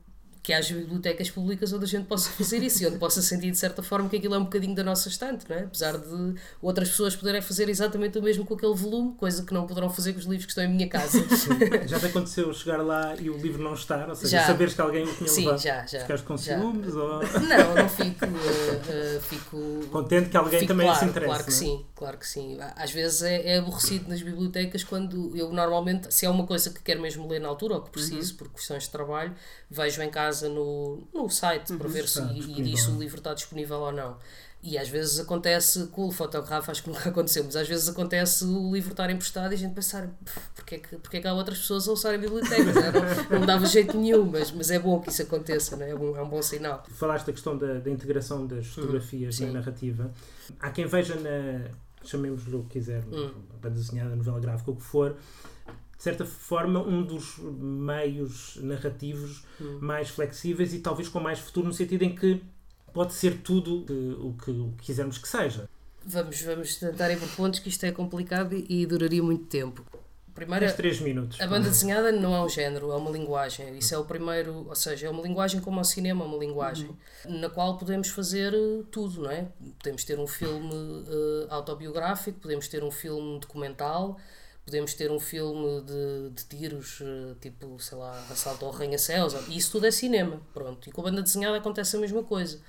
que 0.46 0.52
haja 0.52 0.76
bibliotecas 0.76 1.28
públicas 1.28 1.72
onde 1.72 1.84
a 1.86 1.88
gente 1.88 2.06
possa 2.06 2.30
fazer 2.30 2.62
isso 2.62 2.80
e 2.80 2.86
onde 2.86 2.98
possa 2.98 3.20
sentir 3.20 3.50
de 3.50 3.58
certa 3.58 3.82
forma 3.82 4.08
que 4.08 4.14
aquilo 4.16 4.32
é 4.32 4.38
um 4.38 4.44
bocadinho 4.44 4.76
da 4.76 4.84
nossa 4.84 5.08
estante, 5.08 5.44
não 5.48 5.56
é? 5.56 5.64
Apesar 5.64 5.98
de 5.98 6.34
outras 6.62 6.88
pessoas 6.88 7.16
poderem 7.16 7.42
fazer 7.42 7.68
exatamente 7.68 8.16
o 8.16 8.22
mesmo 8.22 8.46
com 8.46 8.54
aquele 8.54 8.72
volume, 8.76 9.14
coisa 9.18 9.42
que 9.42 9.52
não 9.52 9.66
poderão 9.66 9.90
fazer 9.90 10.12
com 10.12 10.20
os 10.20 10.24
livros 10.24 10.44
que 10.46 10.52
estão 10.52 10.62
em 10.62 10.68
minha 10.68 10.88
casa. 10.88 11.18
Já 11.88 11.98
te 11.98 12.06
aconteceu 12.06 12.52
chegar 12.54 12.76
lá 12.80 13.16
e 13.18 13.28
o 13.28 13.36
livro 13.36 13.60
não 13.60 13.74
estar? 13.74 14.08
Ou 14.08 14.14
seja, 14.14 14.38
Já. 14.38 14.46
saberes 14.46 14.72
que 14.74 14.80
alguém 14.80 15.02
o 15.02 15.12
tinha 15.16 15.28
Sim, 15.28 15.46
levado? 15.46 15.60
já, 15.62 15.84
já. 15.84 16.00
Ficaste 16.02 16.24
com 16.24 16.38
ciúmes 16.38 16.94
ou 16.94 17.08
Não, 17.18 17.74
não 17.74 17.88
fico. 17.88 18.24
eh, 18.24 19.16
eh, 19.16 19.20
fico 19.20 19.86
contente 19.90 20.28
que 20.30 20.36
alguém 20.36 20.60
Fico, 20.60 20.68
também 20.68 20.86
claro, 20.86 21.00
se 21.00 21.06
interesse? 21.06 21.26
Claro 21.28 21.44
que 21.44 21.50
não 21.50 21.56
é? 21.56 21.60
sim, 21.60 21.86
claro 21.96 22.18
que 22.18 22.28
sim. 22.28 22.58
Às 22.76 22.90
vezes 22.92 23.22
é, 23.22 23.54
é 23.54 23.58
aborrecido 23.58 24.08
nas 24.08 24.22
bibliotecas 24.22 24.84
quando 24.84 25.36
eu 25.36 25.50
normalmente, 25.50 26.14
se 26.14 26.24
é 26.24 26.30
uma 26.30 26.46
coisa 26.46 26.70
que 26.70 26.80
quero 26.82 27.00
mesmo 27.02 27.26
ler 27.26 27.40
na 27.40 27.48
altura 27.48 27.74
ou 27.74 27.82
que 27.82 27.90
preciso 27.90 28.30
Uhum. 28.32 28.38
por 28.38 28.48
questões 28.52 28.84
de 28.84 28.90
trabalho, 28.90 29.34
vejo 29.68 30.00
em 30.02 30.10
casa 30.10 30.35
no, 30.42 31.02
no 31.12 31.28
site 31.28 31.74
para 31.76 31.88
ver 31.88 32.06
se 32.08 32.20
e, 32.22 32.72
e 32.72 32.76
se 32.76 32.90
o 32.90 32.98
livro 32.98 33.18
está 33.18 33.34
disponível 33.34 33.78
ou 33.80 33.92
não. 33.92 34.16
E 34.62 34.76
às 34.78 34.88
vezes 34.88 35.20
acontece, 35.20 35.86
com 35.88 36.06
o 36.08 36.10
fotógrafo 36.10 36.70
acho 36.70 36.82
que 36.82 36.88
nunca 36.90 37.06
aconteceu, 37.10 37.44
mas 37.44 37.54
às 37.54 37.68
vezes 37.68 37.88
acontece 37.88 38.44
o 38.44 38.72
livro 38.72 38.90
estar 38.90 39.08
emprestado 39.10 39.52
e 39.52 39.54
a 39.54 39.58
gente 39.58 39.74
pensar 39.74 40.08
"Pff, 40.24 40.40
porque 40.56 40.74
é 40.74 40.78
que, 40.78 40.96
porque 40.96 41.16
é 41.18 41.20
que 41.20 41.28
há 41.28 41.34
outras 41.34 41.58
pessoas 41.58 41.86
a 41.86 41.92
usarem 41.92 42.18
bibliotecas? 42.18 42.74
Não, 43.30 43.38
não 43.40 43.46
dava 43.46 43.64
jeito 43.66 43.96
nenhum, 43.96 44.24
mas, 44.26 44.50
mas 44.50 44.70
é 44.70 44.78
bom 44.78 44.98
que 45.00 45.10
isso 45.10 45.22
aconteça, 45.22 45.76
é? 45.84 45.90
É, 45.90 45.94
um, 45.94 46.16
é 46.16 46.22
um 46.22 46.28
bom 46.28 46.42
sinal. 46.42 46.82
Falaste 46.90 47.26
da 47.26 47.32
questão 47.32 47.56
da, 47.56 47.74
da 47.74 47.90
integração 47.90 48.44
das 48.46 48.66
fotografias 48.66 49.38
na 49.38 49.46
Uhum. 49.48 49.52
narrativa. 49.52 50.10
Há 50.58 50.70
quem 50.70 50.86
veja 50.86 51.14
na, 51.16 51.70
chamemos-lhe 52.04 52.56
o 52.56 52.62
que 52.64 52.70
quiser, 52.80 53.04
Hum. 53.04 53.30
banda 53.62 53.74
desenhada, 53.76 54.16
novela 54.16 54.40
gráfica, 54.40 54.70
o 54.72 54.76
que 54.76 54.82
for, 54.82 55.16
de 55.96 56.02
certa 56.02 56.24
forma, 56.24 56.80
um 56.80 57.02
dos 57.02 57.38
meios 57.38 58.56
narrativos 58.62 59.44
Hum. 59.60 59.78
mais 59.80 60.08
flexíveis 60.10 60.74
e 60.74 60.80
talvez 60.80 61.08
com 61.08 61.18
mais 61.18 61.38
futuro, 61.38 61.66
no 61.66 61.72
sentido 61.72 62.02
em 62.02 62.14
que 62.14 62.42
pode 62.92 63.14
ser 63.14 63.38
tudo 63.38 63.86
o 64.26 64.34
que, 64.34 64.50
o 64.50 64.72
que 64.76 64.84
quisermos 64.84 65.16
que 65.18 65.26
seja. 65.28 65.68
Vamos, 66.04 66.40
vamos 66.42 66.76
tentar 66.76 67.10
ir 67.10 67.18
por 67.18 67.28
pontos 67.30 67.58
que 67.60 67.68
isto 67.68 67.84
é 67.84 67.90
complicado 67.92 68.54
e, 68.54 68.82
e 68.82 68.86
duraria 68.86 69.22
muito 69.22 69.46
tempo. 69.46 69.84
Primeiro, 70.34 70.70
três 70.76 71.00
minutos. 71.00 71.40
a 71.40 71.46
banda 71.46 71.70
desenhada 71.70 72.12
não 72.12 72.34
é 72.34 72.42
um 72.42 72.48
género, 72.48 72.92
é 72.92 72.96
uma 72.96 73.10
linguagem. 73.10 73.78
Isso 73.78 73.94
é 73.94 73.98
o 73.98 74.04
primeiro, 74.04 74.66
ou 74.68 74.74
seja, 74.74 75.06
é 75.06 75.10
uma 75.10 75.22
linguagem 75.22 75.62
como 75.62 75.80
o 75.80 75.84
cinema, 75.84 76.24
é 76.24 76.28
uma 76.28 76.36
linguagem 76.36 76.90
na 77.24 77.48
qual 77.48 77.78
podemos 77.78 78.08
fazer 78.10 78.52
eh, 78.52 78.82
tudo, 78.90 79.22
não 79.22 79.30
é? 79.30 79.48
Podemos 79.78 80.04
ter 80.04 80.18
um 80.18 80.26
filme 80.26 80.70
eh, 81.08 81.46
autobiográfico, 81.48 82.38
podemos 82.38 82.68
ter 82.68 82.84
um 82.84 82.90
filme 82.90 83.40
documental, 83.40 84.18
podemos 84.66 84.94
ter 84.94 85.12
um 85.12 85.20
filme 85.20 85.80
de, 85.82 86.30
de 86.30 86.44
tiros, 86.44 86.98
eh, 87.00 87.36
tipo, 87.40 87.78
sei 87.78 87.96
lá, 87.96 88.18
assalto 88.28 88.64
ao 88.64 88.72
arranha-céus, 88.72 89.34
e 89.48 89.56
isso 89.56 89.70
tudo 89.70 89.86
é 89.86 89.92
cinema, 89.92 90.40
pronto. 90.52 90.88
E 90.88 90.92
com 90.92 91.00
a 91.02 91.04
banda 91.04 91.22
desenhada 91.22 91.56
acontece 91.56 91.96
a 91.96 92.00
mesma 92.00 92.24
coisa. 92.24 92.60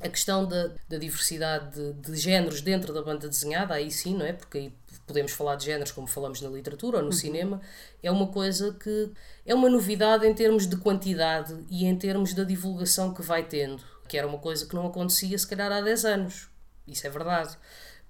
A 0.00 0.08
questão 0.08 0.44
da, 0.44 0.72
da 0.88 0.98
diversidade 0.98 1.70
de, 1.72 1.92
de 2.10 2.16
géneros 2.16 2.60
dentro 2.60 2.92
da 2.92 3.00
banda 3.00 3.28
desenhada, 3.28 3.74
aí 3.74 3.92
sim, 3.92 4.16
não 4.16 4.26
é? 4.26 4.32
Porque 4.32 4.58
aí 4.58 4.72
podemos 5.06 5.30
falar 5.30 5.54
de 5.54 5.66
géneros 5.66 5.92
como 5.92 6.08
falamos 6.08 6.40
na 6.40 6.48
literatura 6.48 6.98
ou 6.98 7.04
no 7.04 7.12
cinema, 7.12 7.60
é 8.02 8.10
uma 8.10 8.26
coisa 8.26 8.72
que 8.72 9.12
é 9.46 9.54
uma 9.54 9.70
novidade 9.70 10.26
em 10.26 10.34
termos 10.34 10.66
de 10.66 10.76
quantidade 10.76 11.56
e 11.70 11.84
em 11.84 11.96
termos 11.96 12.34
da 12.34 12.42
divulgação 12.42 13.14
que 13.14 13.22
vai 13.22 13.44
tendo, 13.44 13.80
que 14.08 14.18
era 14.18 14.26
uma 14.26 14.38
coisa 14.38 14.66
que 14.66 14.74
não 14.74 14.88
acontecia 14.88 15.38
se 15.38 15.46
calhar 15.46 15.70
há 15.70 15.80
10 15.80 16.04
anos. 16.06 16.48
Isso 16.88 17.06
é 17.06 17.10
verdade. 17.10 17.56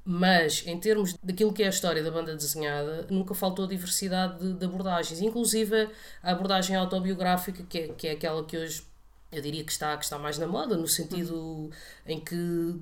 Mas, 0.04 0.62
em 0.66 0.78
termos 0.78 1.14
daquilo 1.22 1.52
que 1.52 1.62
é 1.62 1.66
a 1.66 1.70
história 1.70 2.02
da 2.02 2.10
banda 2.10 2.36
desenhada, 2.36 3.06
nunca 3.10 3.34
faltou 3.34 3.66
diversidade 3.66 4.38
de, 4.38 4.52
de 4.52 4.64
abordagens. 4.66 5.20
Inclusive 5.22 5.88
a 6.22 6.32
abordagem 6.32 6.76
autobiográfica, 6.76 7.62
que 7.62 7.78
é, 7.78 7.88
que 7.88 8.08
é 8.08 8.10
aquela 8.12 8.44
que 8.44 8.56
hoje 8.56 8.84
eu 9.32 9.40
diria 9.40 9.64
que 9.64 9.72
está, 9.72 9.96
que 9.96 10.04
está 10.04 10.18
mais 10.18 10.38
na 10.38 10.46
moda, 10.46 10.76
no 10.76 10.86
sentido 10.86 11.70
em 12.06 12.20
que 12.20 12.78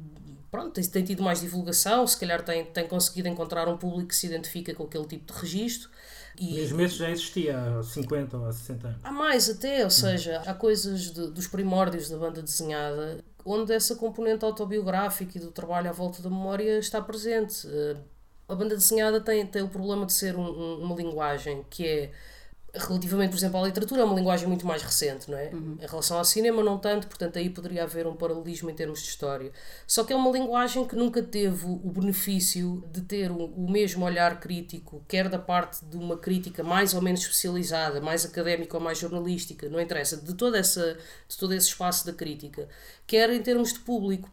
pronto, 0.51 0.73
tem, 0.73 0.85
tem 0.85 1.05
tido 1.05 1.23
mais 1.23 1.41
divulgação, 1.41 2.07
se 2.07 2.19
calhar 2.19 2.43
tem, 2.43 2.65
tem 2.65 2.87
conseguido 2.87 3.29
encontrar 3.29 3.69
um 3.69 3.79
público 3.79 4.09
que 4.09 4.17
se 4.17 4.27
identifica 4.27 4.75
com 4.75 4.85
aquele 4.85 5.07
tipo 5.07 5.33
de 5.33 5.41
registro. 5.41 5.91
E 6.39 6.55
mesmo 6.55 6.81
esse 6.81 6.97
já 6.97 7.11
existia 7.11 7.59
há 7.59 7.83
50 7.83 8.37
ou 8.37 8.47
há 8.47 8.53
60 8.53 8.87
anos. 8.89 9.01
Há 9.05 9.13
mais 9.13 9.51
até, 9.51 9.85
ou 9.85 9.91
seja, 9.91 10.43
há 10.47 10.55
coisas 10.55 11.13
de, 11.13 11.31
dos 11.31 11.47
primórdios 11.47 12.09
da 12.09 12.17
banda 12.17 12.43
desenhada 12.43 13.23
onde 13.45 13.73
essa 13.73 13.97
componente 13.97 14.45
autobiográfica 14.45 15.37
e 15.37 15.41
do 15.41 15.51
trabalho 15.51 15.91
à 15.91 15.93
volta 15.93 16.23
da 16.23 16.31
memória 16.31 16.79
está 16.79 17.01
presente. 17.01 17.67
Eh, 17.67 17.97
a 18.49 18.55
banda 18.55 18.77
desenhada 18.77 19.21
tem, 19.21 19.47
tem 19.47 19.63
o 19.63 19.69
problema 19.69 20.07
de 20.07 20.13
ser 20.13 20.37
um, 20.37 20.45
um, 20.45 20.83
uma 20.85 20.95
linguagem 20.95 21.65
que 21.69 21.87
é 21.87 22.13
relativamente, 22.75 23.31
por 23.31 23.37
exemplo, 23.37 23.61
à 23.61 23.67
literatura, 23.67 24.01
é 24.01 24.05
uma 24.05 24.15
linguagem 24.15 24.49
muito 24.49 24.67
mais 24.67 24.83
recente, 24.83 25.31
não 25.31 25.37
é? 25.37 25.51
Uhum. 25.53 25.77
Em 25.79 25.87
relação 25.87 26.17
ao 26.17 26.25
cinema, 26.25 26.63
não 26.63 26.79
tanto, 26.79 27.07
portanto, 27.07 27.39
aí 27.39 27.51
poderia 27.51 27.83
haver 27.83 28.07
um 28.07 28.17
paralelismo 28.17 28.71
em 28.71 28.75
termos 28.75 29.03
de 29.03 29.09
história. 29.09 29.53
Só 29.87 30.05
que 30.05 30.13
é 30.13 30.17
uma 30.17 30.31
linguagem 30.31 30.87
que 30.87 30.97
nunca 30.97 31.23
teve 31.23 31.67
o 31.67 31.91
benefício 31.91 32.83
de 32.91 33.03
ter 33.03 33.31
o, 33.31 33.45
o 33.45 33.71
mesmo 33.71 34.05
olhar 34.05 34.41
crítico, 34.41 35.05
quer 35.07 35.29
da 35.29 35.39
parte 35.39 35.85
de 35.85 35.97
uma 35.99 36.17
crítica 36.17 36.63
mais 36.63 36.95
ou 36.95 37.03
menos 37.03 37.21
especializada, 37.21 38.01
mais 38.01 38.25
académica 38.25 38.77
ou 38.77 38.83
mais 38.83 38.97
jornalística, 38.99 39.69
não 39.69 39.81
interessa, 39.81 40.17
de, 40.17 40.33
toda 40.33 40.57
essa, 40.57 40.97
de 41.29 41.37
todo 41.37 41.53
esse 41.53 41.69
espaço 41.69 42.07
da 42.07 42.13
crítica, 42.13 42.69
quer 43.07 43.29
em 43.31 43.43
termos 43.43 43.75
de 43.75 43.81
público. 43.81 44.31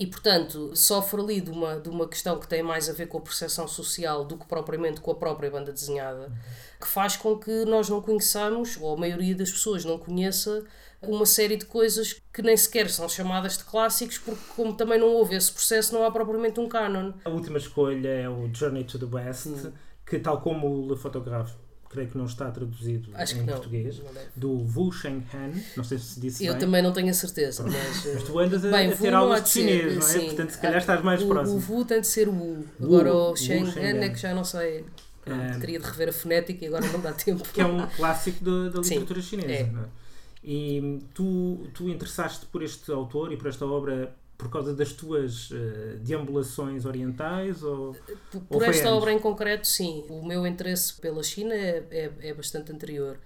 E, 0.00 0.06
portanto, 0.06 0.74
sofre 0.74 1.20
ali 1.20 1.40
de 1.42 1.50
uma, 1.50 1.78
de 1.78 1.90
uma 1.90 2.08
questão 2.08 2.38
que 2.40 2.48
tem 2.48 2.62
mais 2.62 2.88
a 2.88 2.92
ver 2.94 3.06
com 3.06 3.18
a 3.18 3.20
percepção 3.20 3.68
social 3.68 4.24
do 4.24 4.38
que 4.38 4.46
propriamente 4.46 4.98
com 4.98 5.10
a 5.10 5.14
própria 5.14 5.50
banda 5.50 5.70
desenhada. 5.70 6.32
Que 6.80 6.88
faz 6.88 7.18
com 7.18 7.38
que 7.38 7.66
nós 7.66 7.90
não 7.90 8.00
conheçamos, 8.00 8.78
ou 8.80 8.94
a 8.94 8.96
maioria 8.96 9.34
das 9.34 9.50
pessoas 9.50 9.84
não 9.84 9.98
conheça, 9.98 10.64
uma 11.02 11.26
série 11.26 11.54
de 11.54 11.66
coisas 11.66 12.18
que 12.32 12.40
nem 12.40 12.56
sequer 12.56 12.88
são 12.88 13.06
chamadas 13.10 13.58
de 13.58 13.64
clássicos, 13.64 14.16
porque 14.16 14.40
como 14.56 14.72
também 14.72 14.98
não 14.98 15.08
houve 15.08 15.36
esse 15.36 15.52
processo, 15.52 15.92
não 15.92 16.02
há 16.02 16.10
propriamente 16.10 16.58
um 16.58 16.66
canon. 16.66 17.12
A 17.22 17.28
última 17.28 17.58
escolha 17.58 18.08
é 18.08 18.26
o 18.26 18.48
Journey 18.54 18.84
to 18.84 18.98
the 18.98 19.04
West, 19.04 19.48
hum. 19.48 19.70
que 20.06 20.18
tal 20.18 20.40
como 20.40 20.66
o 20.66 20.88
Le 20.88 20.96
Photographe, 20.96 21.52
creio 21.90 22.08
que 22.08 22.16
não 22.16 22.24
está 22.24 22.50
traduzido 22.50 23.10
Acho 23.14 23.36
em 23.36 23.44
português, 23.44 23.98
não 23.98 24.06
do 24.36 24.52
Wu 24.52 24.92
Sheng 24.92 25.22
Han, 25.34 25.52
não 25.76 25.84
sei 25.84 25.98
se 25.98 26.20
disse 26.20 26.46
Eu 26.46 26.52
bem. 26.52 26.60
também 26.60 26.82
não 26.82 26.92
tenho 26.92 27.10
a 27.10 27.12
certeza, 27.12 27.64
mas... 27.64 28.06
mas 28.14 28.22
tu 28.22 28.38
andas 28.38 28.64
a, 28.64 28.70
bem, 28.70 28.92
a 28.92 28.96
ter 28.96 29.12
aulas 29.12 29.42
de 29.42 29.48
chinês, 29.50 29.96
não 29.96 30.00
é? 30.00 30.00
Sim. 30.00 30.26
Portanto, 30.26 30.50
se 30.50 30.58
calhar 30.58 30.78
estás 30.78 31.02
mais 31.02 31.20
o, 31.20 31.26
próximo. 31.26 31.58
O 31.58 31.72
Wu 31.72 31.84
tem 31.84 32.00
de 32.00 32.06
ser 32.06 32.28
o 32.28 32.32
Wu, 32.32 32.64
agora 32.80 33.12
o 33.12 33.36
Sheng 33.36 33.66
Han 33.76 34.04
é 34.04 34.08
que 34.08 34.18
já 34.18 34.32
não 34.32 34.44
sei... 34.44 34.84
Pronto, 35.22 35.60
teria 35.60 35.78
de 35.78 35.84
rever 35.84 36.08
a 36.08 36.12
fonética 36.12 36.64
e 36.64 36.68
agora 36.68 36.86
não 36.90 37.00
dá 37.00 37.12
tempo. 37.12 37.46
Que 37.52 37.60
é 37.60 37.66
um 37.66 37.86
clássico 37.86 38.42
da, 38.42 38.70
da 38.70 38.80
literatura 38.80 39.20
Sim, 39.20 39.28
chinesa. 39.28 39.52
É. 39.52 39.60
É? 39.60 40.00
E 40.42 41.00
tu, 41.12 41.68
tu 41.74 41.88
interessaste 41.88 42.46
por 42.46 42.62
este 42.62 42.90
autor 42.90 43.30
e 43.30 43.36
por 43.36 43.46
esta 43.46 43.66
obra 43.66 44.14
por 44.40 44.48
causa 44.48 44.74
das 44.74 44.94
tuas 44.94 45.50
uh, 45.50 45.98
deambulações 46.00 46.86
orientais? 46.86 47.62
Ou, 47.62 47.94
por, 48.30 48.40
por 48.40 48.62
esta 48.62 48.88
antes? 48.88 48.92
obra 48.92 49.12
em 49.12 49.18
concreto, 49.18 49.66
sim. 49.66 50.06
O 50.08 50.24
meu 50.24 50.46
interesse 50.46 50.98
pela 50.98 51.22
China 51.22 51.54
é, 51.54 51.84
é, 51.90 52.10
é 52.20 52.34
bastante 52.34 52.72
anterior. 52.72 53.20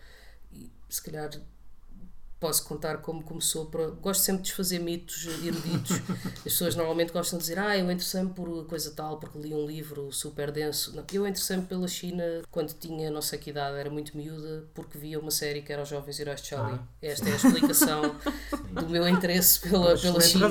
E, 0.52 0.68
se 0.88 1.00
calhar 1.00 1.30
posso 2.44 2.62
contar 2.66 2.98
como 2.98 3.22
começou. 3.22 3.64
Para... 3.64 3.86
Gosto 3.86 4.20
sempre 4.20 4.42
de 4.42 4.48
desfazer 4.48 4.78
mitos 4.78 5.26
eruditos. 5.42 5.92
As 6.36 6.42
pessoas 6.42 6.76
normalmente 6.76 7.10
gostam 7.10 7.38
de 7.38 7.44
dizer, 7.44 7.58
ah, 7.58 7.74
eu 7.74 7.90
interessei-me 7.90 8.28
por 8.34 8.66
coisa 8.66 8.90
tal, 8.90 9.18
porque 9.18 9.38
li 9.38 9.54
um 9.54 9.64
livro 9.64 10.12
super 10.12 10.50
denso. 10.52 10.94
Não, 10.94 11.02
eu 11.10 11.26
interessei-me 11.26 11.64
pela 11.64 11.88
China 11.88 12.22
quando 12.50 12.74
tinha 12.74 13.10
não 13.10 13.22
sei 13.22 13.38
que 13.38 13.48
idade, 13.48 13.78
era 13.78 13.88
muito 13.88 14.14
miúda, 14.14 14.66
porque 14.74 14.98
via 14.98 15.18
uma 15.18 15.30
série 15.30 15.62
que 15.62 15.72
era 15.72 15.84
Os 15.84 15.88
Jovens 15.88 16.20
Heróis 16.20 16.42
de 16.42 16.48
Charlie. 16.48 16.78
Ah. 16.78 16.86
Esta 17.00 17.30
é 17.30 17.32
a 17.32 17.36
explicação 17.36 18.14
do 18.72 18.90
meu 18.90 19.08
interesse 19.08 19.60
pela, 19.60 19.96
pela 19.96 20.20
China. 20.20 20.50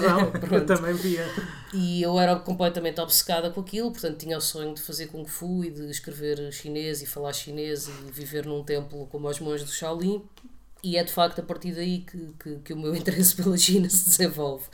eu 0.52 0.66
também 0.66 0.96
via. 0.96 1.28
E 1.76 2.02
eu 2.02 2.20
era 2.20 2.36
completamente 2.38 3.00
obcecada 3.00 3.52
com 3.52 3.62
aquilo, 3.62 3.92
portanto 3.92 4.18
tinha 4.18 4.36
o 4.36 4.42
sonho 4.42 4.74
de 4.74 4.82
fazer 4.82 5.08
Kung 5.08 5.26
Fu 5.26 5.64
e 5.64 5.70
de 5.70 5.92
escrever 5.92 6.52
chinês 6.52 7.04
e 7.04 7.06
falar 7.06 7.34
chinês 7.34 7.88
e 7.88 8.12
viver 8.12 8.48
num 8.48 8.64
templo 8.64 9.06
como 9.12 9.30
os 9.30 9.40
monges 9.40 9.68
do 9.68 9.72
Shaolin 9.72 10.24
e 10.84 10.98
é 10.98 11.04
de 11.04 11.12
facto 11.12 11.40
a 11.40 11.44
partir 11.44 11.72
daí 11.72 12.00
que, 12.00 12.34
que, 12.38 12.56
que 12.58 12.74
o 12.74 12.78
meu 12.78 12.94
interesse 12.96 13.36
pela 13.36 13.58
China 13.58 13.90
se 13.90 14.06
desenvolve. 14.06 14.66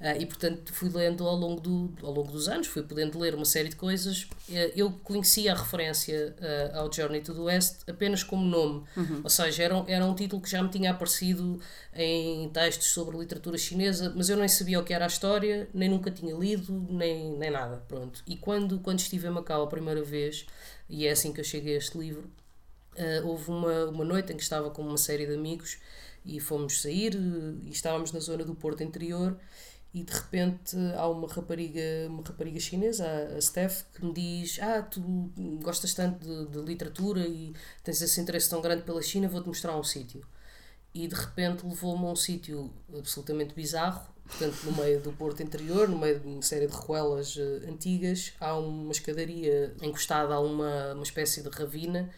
Uh, 0.00 0.18
e 0.18 0.24
portanto 0.24 0.72
fui 0.72 0.88
lendo 0.88 1.26
ao 1.26 1.36
longo, 1.36 1.60
do, 1.60 1.92
ao 2.02 2.12
longo 2.12 2.32
dos 2.32 2.48
anos, 2.48 2.66
fui 2.66 2.82
podendo 2.82 3.18
ler 3.18 3.34
uma 3.34 3.44
série 3.44 3.68
de 3.68 3.76
coisas. 3.76 4.22
Uh, 4.48 4.72
eu 4.74 4.90
conhecia 5.04 5.52
a 5.52 5.54
referência 5.54 6.34
uh, 6.40 6.78
ao 6.78 6.92
Journey 6.92 7.20
to 7.20 7.34
the 7.34 7.40
West 7.40 7.88
apenas 7.88 8.22
como 8.22 8.44
nome, 8.44 8.84
uhum. 8.96 9.20
ou 9.22 9.28
seja, 9.28 9.62
era, 9.62 9.84
era 9.86 10.04
um 10.06 10.14
título 10.14 10.40
que 10.40 10.50
já 10.50 10.62
me 10.62 10.70
tinha 10.70 10.90
aparecido 10.90 11.60
em 11.94 12.48
textos 12.48 12.88
sobre 12.88 13.18
literatura 13.18 13.58
chinesa, 13.58 14.12
mas 14.16 14.30
eu 14.30 14.36
nem 14.36 14.48
sabia 14.48 14.80
o 14.80 14.84
que 14.84 14.94
era 14.94 15.04
a 15.04 15.08
história, 15.08 15.68
nem 15.74 15.88
nunca 15.88 16.10
tinha 16.10 16.34
lido, 16.34 16.86
nem, 16.88 17.36
nem 17.36 17.50
nada. 17.50 17.82
Pronto. 17.88 18.22
E 18.26 18.36
quando, 18.36 18.78
quando 18.78 19.00
estive 19.00 19.26
em 19.26 19.30
Macau 19.30 19.64
a 19.64 19.66
primeira 19.66 20.02
vez, 20.02 20.46
e 20.88 21.06
é 21.06 21.10
assim 21.10 21.32
que 21.32 21.40
eu 21.40 21.44
cheguei 21.44 21.74
a 21.74 21.78
este 21.78 21.98
livro 21.98 22.30
Uh, 22.98 23.26
houve 23.28 23.48
uma, 23.48 23.84
uma 23.86 24.04
noite 24.04 24.32
em 24.32 24.36
que 24.36 24.42
estava 24.42 24.70
com 24.70 24.82
uma 24.82 24.98
série 24.98 25.24
de 25.24 25.34
amigos 25.34 25.78
e 26.24 26.40
fomos 26.40 26.82
sair 26.82 27.14
e 27.62 27.70
estávamos 27.70 28.10
na 28.10 28.18
zona 28.18 28.44
do 28.44 28.54
Porto 28.54 28.82
Interior 28.82 29.38
e 29.94 30.02
de 30.02 30.12
repente 30.12 30.76
há 30.96 31.08
uma 31.08 31.26
rapariga, 31.26 31.80
uma 32.08 32.22
rapariga 32.22 32.60
chinesa, 32.60 33.06
a 33.36 33.40
Steph, 33.40 33.84
que 33.94 34.04
me 34.04 34.12
diz: 34.12 34.58
Ah, 34.60 34.82
tu 34.82 35.00
gostas 35.62 35.94
tanto 35.94 36.24
de, 36.24 36.52
de 36.52 36.60
literatura 36.60 37.20
e 37.26 37.54
tens 37.82 38.02
esse 38.02 38.20
interesse 38.20 38.50
tão 38.50 38.60
grande 38.60 38.82
pela 38.82 39.00
China, 39.00 39.28
vou-te 39.28 39.48
mostrar 39.48 39.76
um 39.76 39.84
sítio. 39.84 40.24
E 40.94 41.06
de 41.06 41.14
repente 41.14 41.66
levou-me 41.66 42.04
a 42.06 42.10
um 42.10 42.16
sítio 42.16 42.70
absolutamente 42.96 43.54
bizarro, 43.54 44.06
portanto, 44.26 44.56
no 44.64 44.72
meio 44.72 45.00
do 45.00 45.12
Porto 45.12 45.42
Interior, 45.42 45.88
no 45.88 45.98
meio 45.98 46.20
de 46.20 46.26
uma 46.26 46.42
série 46.42 46.66
de 46.66 46.74
ruelas 46.74 47.36
uh, 47.36 47.68
antigas, 47.68 48.32
há 48.40 48.56
uma 48.56 48.92
escadaria 48.92 49.74
encostada 49.82 50.34
a 50.34 50.40
uma, 50.40 50.94
uma 50.94 51.02
espécie 51.02 51.42
de 51.42 51.48
ravina 51.48 52.10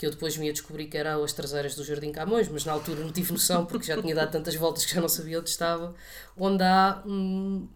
que 0.00 0.06
eu 0.06 0.10
depois 0.10 0.34
me 0.38 0.46
ia 0.46 0.52
descobrir 0.54 0.86
que 0.86 0.96
eram 0.96 1.22
as 1.22 1.30
traseiras 1.30 1.74
do 1.74 1.84
Jardim 1.84 2.10
Camões, 2.10 2.48
mas 2.48 2.64
na 2.64 2.72
altura 2.72 3.04
não 3.04 3.12
tive 3.12 3.32
noção 3.32 3.66
porque 3.66 3.84
já 3.84 4.00
tinha 4.00 4.14
dado 4.14 4.32
tantas 4.32 4.54
voltas 4.54 4.86
que 4.86 4.94
já 4.94 4.98
não 4.98 5.10
sabia 5.10 5.38
onde 5.38 5.50
estava, 5.50 5.94
onde 6.38 6.64
há 6.64 7.02
um, 7.04 7.68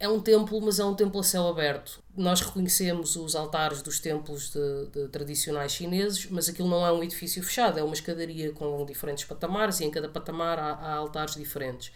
é 0.00 0.08
um 0.08 0.18
templo, 0.18 0.58
mas 0.62 0.78
é 0.78 0.84
um 0.86 0.94
templo 0.94 1.20
a 1.20 1.22
céu 1.22 1.46
aberto. 1.46 2.02
Nós 2.16 2.40
reconhecemos 2.40 3.16
os 3.16 3.36
altares 3.36 3.82
dos 3.82 4.00
templos 4.00 4.50
de, 4.50 4.86
de, 4.86 5.08
tradicionais 5.08 5.72
chineses, 5.72 6.26
mas 6.30 6.48
aquilo 6.48 6.70
não 6.70 6.86
é 6.86 6.90
um 6.90 7.04
edifício 7.04 7.42
fechado, 7.42 7.78
é 7.78 7.82
uma 7.82 7.92
escadaria 7.92 8.50
com 8.52 8.86
diferentes 8.86 9.24
patamares 9.24 9.80
e 9.80 9.84
em 9.84 9.90
cada 9.90 10.08
patamar 10.08 10.58
há, 10.58 10.72
há 10.72 10.94
altares 10.94 11.34
diferentes. 11.34 11.92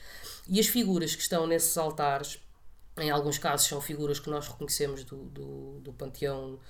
E 0.47 0.61
as 0.61 0.67
figuras 0.67 1.17
que 1.17 1.23
estão 1.23 1.47
nesses 1.47 1.79
altares, 1.79 2.39
em 2.99 3.11
alguns 3.11 3.39
casos 3.39 3.67
são 3.67 3.81
figuras 3.81 4.21
que 4.21 4.29
nós 4.29 4.47
reconhecemos 4.47 5.03
do, 5.03 5.17
do, 5.17 5.81
do 5.81 5.93
panteão 5.95 6.61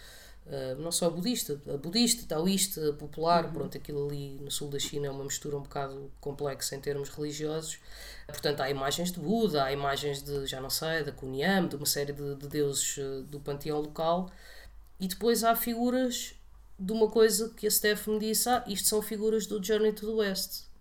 Uh, 0.44 0.74
não 0.80 0.90
só 0.90 1.08
budista, 1.08 1.54
budista, 1.80 2.26
taoísta, 2.26 2.92
popular, 2.94 3.44
uhum. 3.44 3.52
pronto, 3.52 3.78
aquilo 3.78 4.08
ali 4.08 4.38
no 4.40 4.50
sul 4.50 4.68
da 4.68 4.78
China 4.78 5.06
é 5.06 5.10
uma 5.10 5.22
mistura 5.22 5.56
um 5.56 5.62
bocado 5.62 6.10
complexa 6.20 6.74
em 6.74 6.80
termos 6.80 7.08
religiosos. 7.10 7.78
Portanto, 8.26 8.60
há 8.60 8.68
imagens 8.68 9.12
de 9.12 9.20
Buda, 9.20 9.64
há 9.64 9.72
imagens 9.72 10.20
de, 10.22 10.46
já 10.46 10.60
não 10.60 10.70
sei, 10.70 11.04
da 11.04 11.12
Kunyam, 11.12 11.68
de 11.68 11.76
uma 11.76 11.86
série 11.86 12.12
de, 12.12 12.34
de 12.34 12.48
deuses 12.48 12.96
uh, 12.96 13.22
do 13.22 13.38
panteão 13.38 13.80
local. 13.80 14.30
E 14.98 15.06
depois 15.06 15.44
há 15.44 15.54
figuras 15.54 16.34
de 16.78 16.92
uma 16.92 17.08
coisa 17.08 17.50
que 17.50 17.66
a 17.66 17.70
Steph 17.70 18.08
me 18.08 18.18
disse: 18.18 18.48
ah, 18.48 18.64
isto 18.66 18.88
são 18.88 19.00
figuras 19.00 19.46
do 19.46 19.62
Journey 19.62 19.92
to 19.92 20.06
the 20.06 20.12
West. 20.12 20.71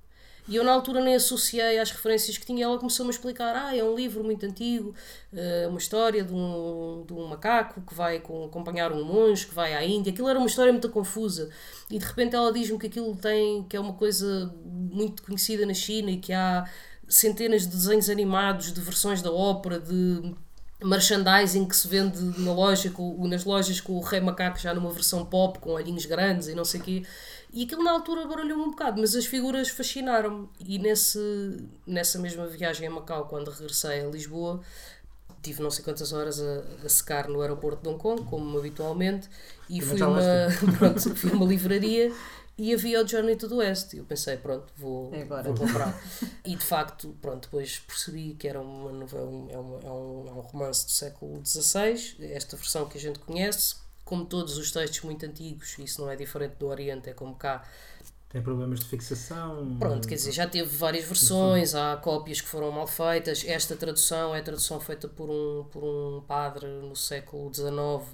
E 0.48 0.56
eu 0.56 0.64
na 0.64 0.72
altura 0.72 1.02
nem 1.02 1.16
associei 1.16 1.80
às 1.80 1.92
referências 1.92 2.38
que 2.38 2.46
tinha. 2.46 2.66
Ela 2.66 2.78
começou-me 2.78 3.10
a 3.12 3.14
explicar: 3.14 3.56
ah, 3.56 3.76
é 3.76 3.84
um 3.84 3.96
livro 3.96 4.24
muito 4.24 4.46
antigo, 4.46 4.94
eh, 5.34 5.66
uma 5.68 5.78
história 5.78 6.24
de 6.24 6.34
um, 6.34 7.04
de 7.06 7.14
um 7.14 7.28
macaco 7.28 7.82
que 7.82 7.94
vai 7.94 8.18
acompanhar 8.18 8.92
um 8.92 9.04
monge 9.04 9.46
que 9.48 9.54
vai 9.54 9.74
à 9.74 9.86
Índia. 9.86 10.12
Aquilo 10.12 10.28
era 10.28 10.40
uma 10.40 10.48
história 10.48 10.72
muito 10.72 10.90
confusa. 10.90 11.50
E 11.90 11.98
de 11.98 12.06
repente 12.06 12.36
ela 12.36 12.52
diz-me 12.52 12.78
que 12.80 12.88
aquilo 12.88 13.16
tem, 13.16 13.64
que 13.64 13.78
é 13.78 13.80
uma 13.80 13.94
coisa 13.94 14.54
muito 14.66 15.24
conhecida 15.24 15.66
na 15.66 15.74
China 15.74 16.12
e 16.12 16.18
que 16.18 16.34
há 16.34 16.68
centenas 17.08 17.64
de 17.64 17.70
desenhos 17.70 18.10
animados, 18.10 18.72
de 18.72 18.82
versões 18.82 19.22
da 19.22 19.32
ópera, 19.32 19.80
de 19.80 20.34
merchandising 20.84 21.68
que 21.68 21.76
se 21.76 21.88
vende 21.88 22.20
na 22.40 22.54
loja, 22.54 22.90
com, 22.90 23.28
nas 23.28 23.44
lojas 23.44 23.80
com 23.80 23.94
o 23.94 24.02
rei 24.02 24.20
macaco 24.20 24.60
já 24.60 24.74
numa 24.74 24.92
versão 24.92 25.26
pop, 25.26 25.60
com 25.60 25.72
olhinhos 25.72 26.06
grandes 26.06 26.48
e 26.48 26.56
não 26.56 26.66
sei 26.66 26.80
o 26.80 26.84
quê. 26.84 27.04
E 27.54 27.64
aquilo 27.64 27.84
na 27.84 27.92
altura 27.92 28.26
barulhou-me 28.26 28.64
um 28.64 28.72
bocado, 28.72 29.00
mas 29.00 29.16
as 29.16 29.26
figuras 29.26 29.70
fascinaram-me. 29.70 30.50
E 30.60 30.80
nesse, 30.80 31.20
nessa 31.86 32.18
mesma 32.18 32.48
viagem 32.48 32.88
a 32.88 32.92
Macau, 32.92 33.26
quando 33.26 33.52
regressei 33.52 34.02
a 34.02 34.08
Lisboa, 34.08 34.62
tive 35.42 35.62
não 35.62 35.70
sei 35.70 35.84
quantas 35.84 36.14
horas 36.14 36.40
a, 36.40 36.64
a 36.86 36.90
secar 36.90 37.28
no 37.28 37.42
aeroporto 37.42 37.84
de 37.84 37.90
Hong 37.90 38.00
Kong, 38.00 38.24
como 38.24 38.58
habitualmente, 38.58 39.30
e 39.70 39.82
fui 39.82 40.02
uma, 40.02 40.22
pronto, 40.80 41.16
fui 41.16 41.32
uma 41.32 41.46
livraria 41.46 42.12
e 42.62 42.76
havia 42.76 43.04
o 43.04 43.08
Journey 43.08 43.36
to 43.36 43.50
the 43.50 43.56
West. 43.56 43.94
E 43.94 43.98
eu 43.98 44.06
pensei, 44.06 44.38
pronto, 44.38 44.72
vou, 44.78 45.12
é 45.16 45.26
vou 45.26 45.56
comprar. 45.56 46.00
e 46.46 46.56
de 46.56 46.64
facto, 46.64 47.18
pronto, 47.20 47.46
depois 47.46 47.80
percebi 47.80 48.36
que 48.36 48.48
era 48.48 48.62
uma 48.62 48.92
novela, 48.92 49.32
é, 49.50 49.58
uma, 49.58 49.80
é, 49.80 49.90
um, 49.90 50.28
é 50.28 50.32
um 50.32 50.42
romance 50.42 50.86
do 50.86 50.92
século 50.92 51.44
XVI, 51.44 52.18
esta 52.32 52.56
versão 52.56 52.88
que 52.88 53.00
a 53.00 53.02
gente 53.02 53.18
conhece 53.18 53.78
como 54.06 54.26
todos 54.26 54.58
os 54.58 54.72
textos 54.72 55.02
muito 55.02 55.26
antigos, 55.26 55.80
isso 55.80 56.02
não 56.02 56.12
é 56.12 56.16
diferente 56.16 56.56
do 56.58 56.68
Oriente, 56.68 57.10
é 57.10 57.14
como 57.14 57.34
cá, 57.34 57.68
Tem 58.32 58.42
problemas 58.42 58.80
de 58.80 58.86
fixação. 58.86 59.76
Pronto, 59.78 60.08
quer 60.08 60.16
dizer, 60.16 60.32
já 60.32 60.48
teve 60.48 60.70
várias 60.70 61.04
versões, 61.04 61.76
há 61.76 61.98
cópias 61.98 62.40
que 62.40 62.48
foram 62.48 62.72
mal 62.72 62.88
feitas. 62.88 63.44
Esta 63.46 63.76
tradução 63.76 64.34
é 64.34 64.40
a 64.40 64.44
tradução 64.44 64.80
feita 64.80 65.10
por 65.10 65.30
um, 65.30 65.66
por 65.66 65.84
um 65.84 66.22
padre 66.22 66.66
no 66.66 66.96
século 66.96 67.54
XIX 67.54 67.70
uh, 67.70 68.08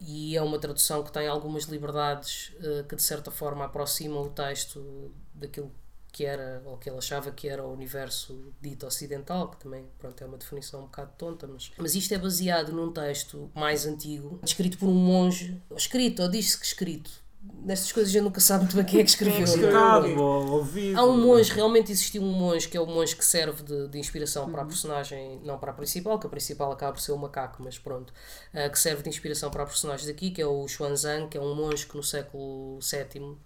e 0.00 0.34
é 0.34 0.42
uma 0.42 0.58
tradução 0.58 1.02
que 1.02 1.12
tem 1.12 1.28
algumas 1.28 1.64
liberdades 1.64 2.54
uh, 2.60 2.82
que 2.88 2.96
de 2.96 3.02
certa 3.02 3.30
forma 3.30 3.66
aproximam 3.66 4.22
o 4.22 4.30
texto 4.30 5.12
daquilo 5.34 5.70
que 6.10 6.24
era, 6.24 6.62
ou 6.64 6.78
que 6.78 6.88
ele 6.88 6.98
achava 6.98 7.30
que 7.30 7.46
era 7.46 7.62
o 7.62 7.72
universo 7.72 8.52
dito 8.60 8.86
ocidental, 8.86 9.50
que 9.50 9.58
também 9.58 9.84
pronto, 9.98 10.24
é 10.24 10.26
uma 10.26 10.38
definição 10.38 10.80
um 10.80 10.84
bocado 10.84 11.12
tonta, 11.18 11.46
mas, 11.46 11.70
mas 11.76 11.94
isto 11.94 12.12
é 12.14 12.18
baseado 12.18 12.72
num 12.72 12.90
texto 12.90 13.50
mais 13.54 13.86
antigo, 13.86 14.40
escrito 14.42 14.78
por 14.78 14.88
um 14.88 14.94
monge, 14.94 15.60
escrito, 15.76 16.22
ou 16.22 16.28
diz-se 16.28 16.58
que 16.58 16.66
escrito, 16.66 17.22
nestas 17.42 17.90
coisas 17.92 18.12
gente 18.12 18.22
nunca 18.22 18.40
sabe 18.40 18.64
muito 18.64 18.76
bem 18.76 18.84
quem 18.84 19.00
é 19.00 19.04
que 19.04 19.10
escreveu. 19.10 19.44
Escutado, 19.44 20.06
ouvido. 20.20 20.98
Há 20.98 21.04
um 21.04 21.16
monge, 21.16 21.52
realmente 21.52 21.90
existiu 21.92 22.22
um 22.22 22.32
monge 22.32 22.68
que 22.68 22.76
é 22.76 22.80
o 22.80 22.86
monge 22.86 23.16
que 23.16 23.24
serve 23.24 23.62
de, 23.62 23.88
de 23.88 23.98
inspiração 23.98 24.50
para 24.50 24.62
a 24.62 24.64
Uhum. 24.64 24.68
personagem, 24.68 25.40
não 25.44 25.58
para 25.58 25.70
a 25.70 25.74
principal, 25.74 26.18
que 26.18 26.26
a 26.26 26.30
principal 26.30 26.70
acaba 26.72 26.92
por 26.92 27.00
ser 27.00 27.12
o 27.12 27.18
macaco, 27.18 27.62
mas 27.62 27.78
pronto, 27.78 28.12
uh, 28.54 28.70
que 28.70 28.78
serve 28.78 29.02
de 29.02 29.08
inspiração 29.08 29.50
para 29.50 29.62
a 29.62 29.66
personagem 29.66 30.06
daqui, 30.06 30.30
que 30.30 30.40
é 30.42 30.46
o 30.46 30.66
Xuanzang, 30.68 31.28
que 31.28 31.38
é 31.38 31.40
um 31.40 31.54
monge 31.54 31.86
que 31.86 31.96
no 31.96 32.02
século 32.02 32.78
VII, 32.80 33.20
uh, 33.22 33.38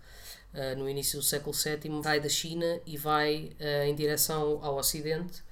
no 0.76 0.88
início 0.88 1.18
do 1.18 1.24
século 1.24 1.54
VII, 1.54 2.00
vai 2.02 2.20
da 2.20 2.28
China 2.28 2.80
e 2.86 2.96
vai 2.96 3.52
uh, 3.60 3.84
em 3.84 3.94
direção 3.94 4.58
ao 4.62 4.76
Ocidente. 4.76 5.42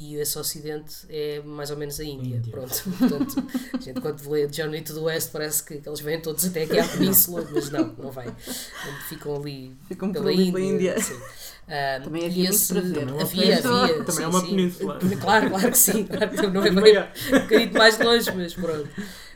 E 0.00 0.14
esse 0.14 0.38
Ocidente 0.38 0.94
é 1.08 1.42
mais 1.44 1.70
ou 1.72 1.76
menos 1.76 1.98
a 1.98 2.04
Índia. 2.04 2.36
Índia. 2.36 2.52
Pronto. 2.52 2.82
Portanto, 2.98 3.44
a 3.74 3.80
gente 3.80 4.00
quando 4.00 4.30
lê 4.30 4.48
Journey 4.52 4.80
to 4.82 4.94
the 4.94 5.00
West 5.00 5.32
parece 5.32 5.64
que 5.64 5.82
eles 5.84 5.98
vêm 6.00 6.20
todos 6.20 6.44
até 6.44 6.62
aqui 6.62 6.78
à 6.78 6.84
península, 6.86 7.44
mas 7.52 7.68
não, 7.70 7.92
não 7.98 8.12
vem. 8.12 8.28
Ficam 9.08 9.34
ali 9.36 9.76
Ficam 9.88 10.12
pela 10.12 10.30
ali 10.30 10.48
Índia. 10.50 10.60
Índia. 10.60 10.96
Ah, 11.70 12.00
Também 12.02 12.24
havia 12.24 12.44
muito 12.44 12.54
esse- 12.54 12.72
para 12.72 12.80
ver. 12.80 12.94
Também 13.00 13.18
é 13.18 13.22
Havia, 13.22 13.58
havia. 13.58 13.94
Também 13.98 14.10
sim, 14.14 14.22
é 14.22 14.26
uma 14.26 14.40
sim. 14.40 14.46
península. 14.46 14.98
Claro, 15.20 15.50
claro 15.50 15.70
que 15.70 15.76
sim. 15.76 16.04
Claro 16.06 16.30
que 16.30 16.46
não 16.46 16.64
é 16.64 16.70
bem 16.70 16.98
um 16.98 17.40
bocadinho 17.42 17.72
mais 17.74 17.98
longe, 17.98 18.30
mas 18.34 18.54
pronto. 18.54 18.88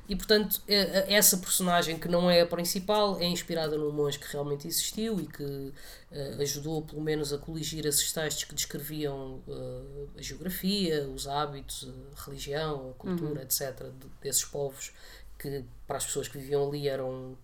E 0.09 0.17
portanto, 0.17 0.61
é- 0.69 0.75
é- 1.13 1.15
essa 1.15 1.39
personagem 1.39 1.99
que 1.99 2.09
não 2.09 2.29
é 2.31 2.41
a 2.41 2.47
principal 2.47 3.19
é 3.21 3.25
inspirada 3.25 3.79
num 3.79 3.93
monge 3.93 4.19
que 4.19 4.31
realmente 4.31 4.67
existiu 4.67 5.21
e 5.21 5.27
que 5.27 5.73
eh, 6.11 6.37
ajudou 6.41 6.83
pelo 6.83 7.01
menos 7.01 7.33
a 7.33 7.39
coligir 7.39 7.87
esses 7.87 8.13
textos 8.13 8.45
que 8.45 8.55
descreviam 8.55 9.41
eh, 9.49 10.19
a 10.19 10.23
geografia, 10.23 11.09
os 11.09 11.27
hábitos, 11.27 11.89
a 12.17 12.25
religião, 12.25 12.91
a 12.91 12.95
cultura, 12.95 13.43
etc., 13.43 13.85
de- 13.99 14.09
desses 14.21 14.45
povos 14.45 14.93
que 15.39 15.65
para 15.87 15.97
as 15.97 16.05
pessoas 16.05 16.29
que 16.29 16.37
viviam 16.37 16.69
ali 16.69 16.89
eram 16.89 17.37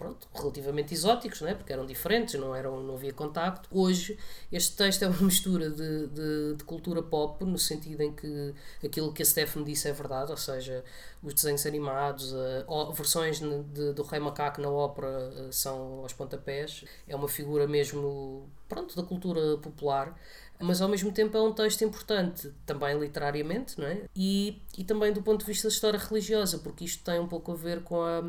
pronto, 0.00 0.26
relativamente 0.34 0.94
exóticos, 0.94 1.42
né? 1.42 1.54
porque 1.54 1.70
eram 1.70 1.84
diferentes, 1.84 2.32
não, 2.40 2.54
eram, 2.54 2.82
não 2.82 2.94
havia 2.94 3.12
contacto. 3.12 3.68
Hoje, 3.70 4.18
este 4.50 4.74
texto 4.74 5.02
é 5.02 5.08
uma 5.08 5.20
mistura 5.20 5.68
de, 5.68 6.06
de, 6.06 6.54
de 6.56 6.64
cultura 6.64 7.02
pop, 7.02 7.44
no 7.44 7.58
sentido 7.58 8.02
em 8.02 8.10
que 8.10 8.54
aquilo 8.82 9.12
que 9.12 9.22
a 9.22 9.26
Stephanie 9.26 9.66
disse 9.66 9.88
é 9.88 9.92
verdade, 9.92 10.30
ou 10.30 10.38
seja, 10.38 10.82
os 11.22 11.34
desenhos 11.34 11.66
animados, 11.66 12.32
eh, 12.32 12.64
versões 12.94 13.40
de, 13.40 13.92
do 13.92 14.02
Rei 14.02 14.20
Macaco 14.20 14.62
na 14.62 14.70
ópera 14.70 15.30
eh, 15.36 15.48
são 15.52 16.00
aos 16.00 16.14
pontapés. 16.14 16.82
É 17.06 17.14
uma 17.14 17.28
figura 17.28 17.68
mesmo, 17.68 18.48
pronto, 18.70 18.96
da 18.96 19.02
cultura 19.02 19.58
popular. 19.58 20.18
Mas 20.58 20.80
ao 20.80 20.88
mesmo 20.88 21.10
tempo 21.12 21.36
é 21.36 21.40
um 21.40 21.52
texto 21.52 21.82
importante, 21.84 22.52
também 22.66 22.98
literariamente, 22.98 23.78
não 23.78 23.86
é? 23.86 24.02
E, 24.14 24.62
e 24.76 24.84
também 24.84 25.10
do 25.10 25.22
ponto 25.22 25.40
de 25.40 25.46
vista 25.46 25.68
da 25.68 25.72
história 25.72 25.98
religiosa, 25.98 26.58
porque 26.58 26.84
isto 26.84 27.02
tem 27.02 27.18
um 27.18 27.26
pouco 27.26 27.52
a 27.52 27.54
ver 27.54 27.82
com 27.82 28.02
a, 28.02 28.22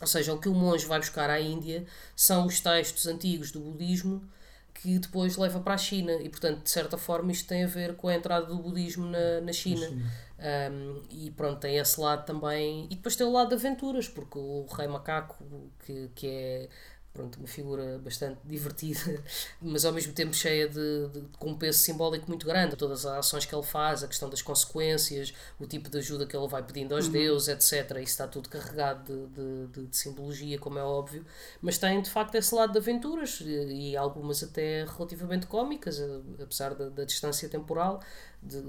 ou 0.00 0.06
seja, 0.06 0.32
o 0.32 0.38
que 0.38 0.48
o 0.48 0.54
monge 0.54 0.86
vai 0.86 0.98
buscar 0.98 1.28
à 1.30 1.40
Índia 1.40 1.84
são 2.14 2.46
os 2.46 2.60
textos 2.60 3.06
antigos 3.06 3.50
do 3.50 3.60
budismo 3.60 4.22
que 4.74 4.98
depois 4.98 5.36
leva 5.36 5.58
para 5.58 5.74
a 5.74 5.78
China 5.78 6.12
e, 6.12 6.28
portanto, 6.28 6.62
de 6.62 6.70
certa 6.70 6.96
forma, 6.96 7.32
isto 7.32 7.48
tem 7.48 7.64
a 7.64 7.66
ver 7.66 7.96
com 7.96 8.08
a 8.08 8.14
entrada 8.14 8.46
do 8.46 8.56
budismo 8.56 9.06
na, 9.06 9.40
na 9.40 9.52
China. 9.52 9.88
Um, 10.38 11.02
e 11.10 11.32
pronto, 11.32 11.58
tem 11.58 11.78
esse 11.78 12.00
lado 12.00 12.24
também. 12.24 12.86
E 12.88 12.94
depois 12.94 13.16
tem 13.16 13.26
o 13.26 13.32
lado 13.32 13.48
de 13.48 13.54
aventuras, 13.54 14.08
porque 14.08 14.38
o 14.38 14.66
Rei 14.66 14.86
Macaco, 14.86 15.44
que, 15.84 16.10
que 16.14 16.26
é 16.28 16.68
pronto, 17.12 17.36
uma 17.38 17.48
figura 17.48 17.98
bastante 17.98 18.38
divertida, 18.44 19.22
mas 19.60 19.84
ao 19.84 19.92
mesmo 19.92 20.12
tempo 20.12 20.32
cheia 20.34 20.68
de, 20.68 21.08
de- 21.08 21.22
com 21.38 21.50
um 21.50 21.58
peso 21.58 21.78
simbólico 21.80 22.28
muito 22.28 22.46
grande. 22.46 22.76
Todas 22.76 23.04
as 23.04 23.18
ações 23.18 23.44
que 23.44 23.54
ele 23.54 23.62
faz, 23.64 24.02
a 24.04 24.08
questão 24.08 24.30
das 24.30 24.40
consequências, 24.42 25.32
o 25.58 25.66
tipo 25.66 25.88
de 25.90 25.98
ajuda 25.98 26.26
que 26.26 26.36
ele 26.36 26.46
vai 26.48 26.62
pedindo 26.62 26.94
aos 26.94 27.08
deuses, 27.08 27.48
etc. 27.48 27.90
Isso 27.96 28.02
está 28.12 28.28
tudo 28.28 28.48
carregado 28.48 29.28
de, 29.34 29.66
de, 29.82 29.86
de- 29.88 29.96
simbologia, 29.96 30.58
como 30.58 30.78
é 30.78 30.82
óbvio, 30.82 31.24
mas 31.60 31.76
tem 31.78 32.00
de 32.00 32.10
facto 32.10 32.34
esse 32.36 32.54
lado 32.54 32.72
de 32.72 32.78
aventuras 32.78 33.40
e, 33.40 33.90
e 33.92 33.96
algumas 33.96 34.42
até 34.42 34.84
relativamente 34.84 35.46
cómicas, 35.46 36.00
apesar 36.40 36.74
da, 36.74 36.88
da 36.88 37.04
distância 37.04 37.48
temporal. 37.48 38.00
De, 38.40 38.62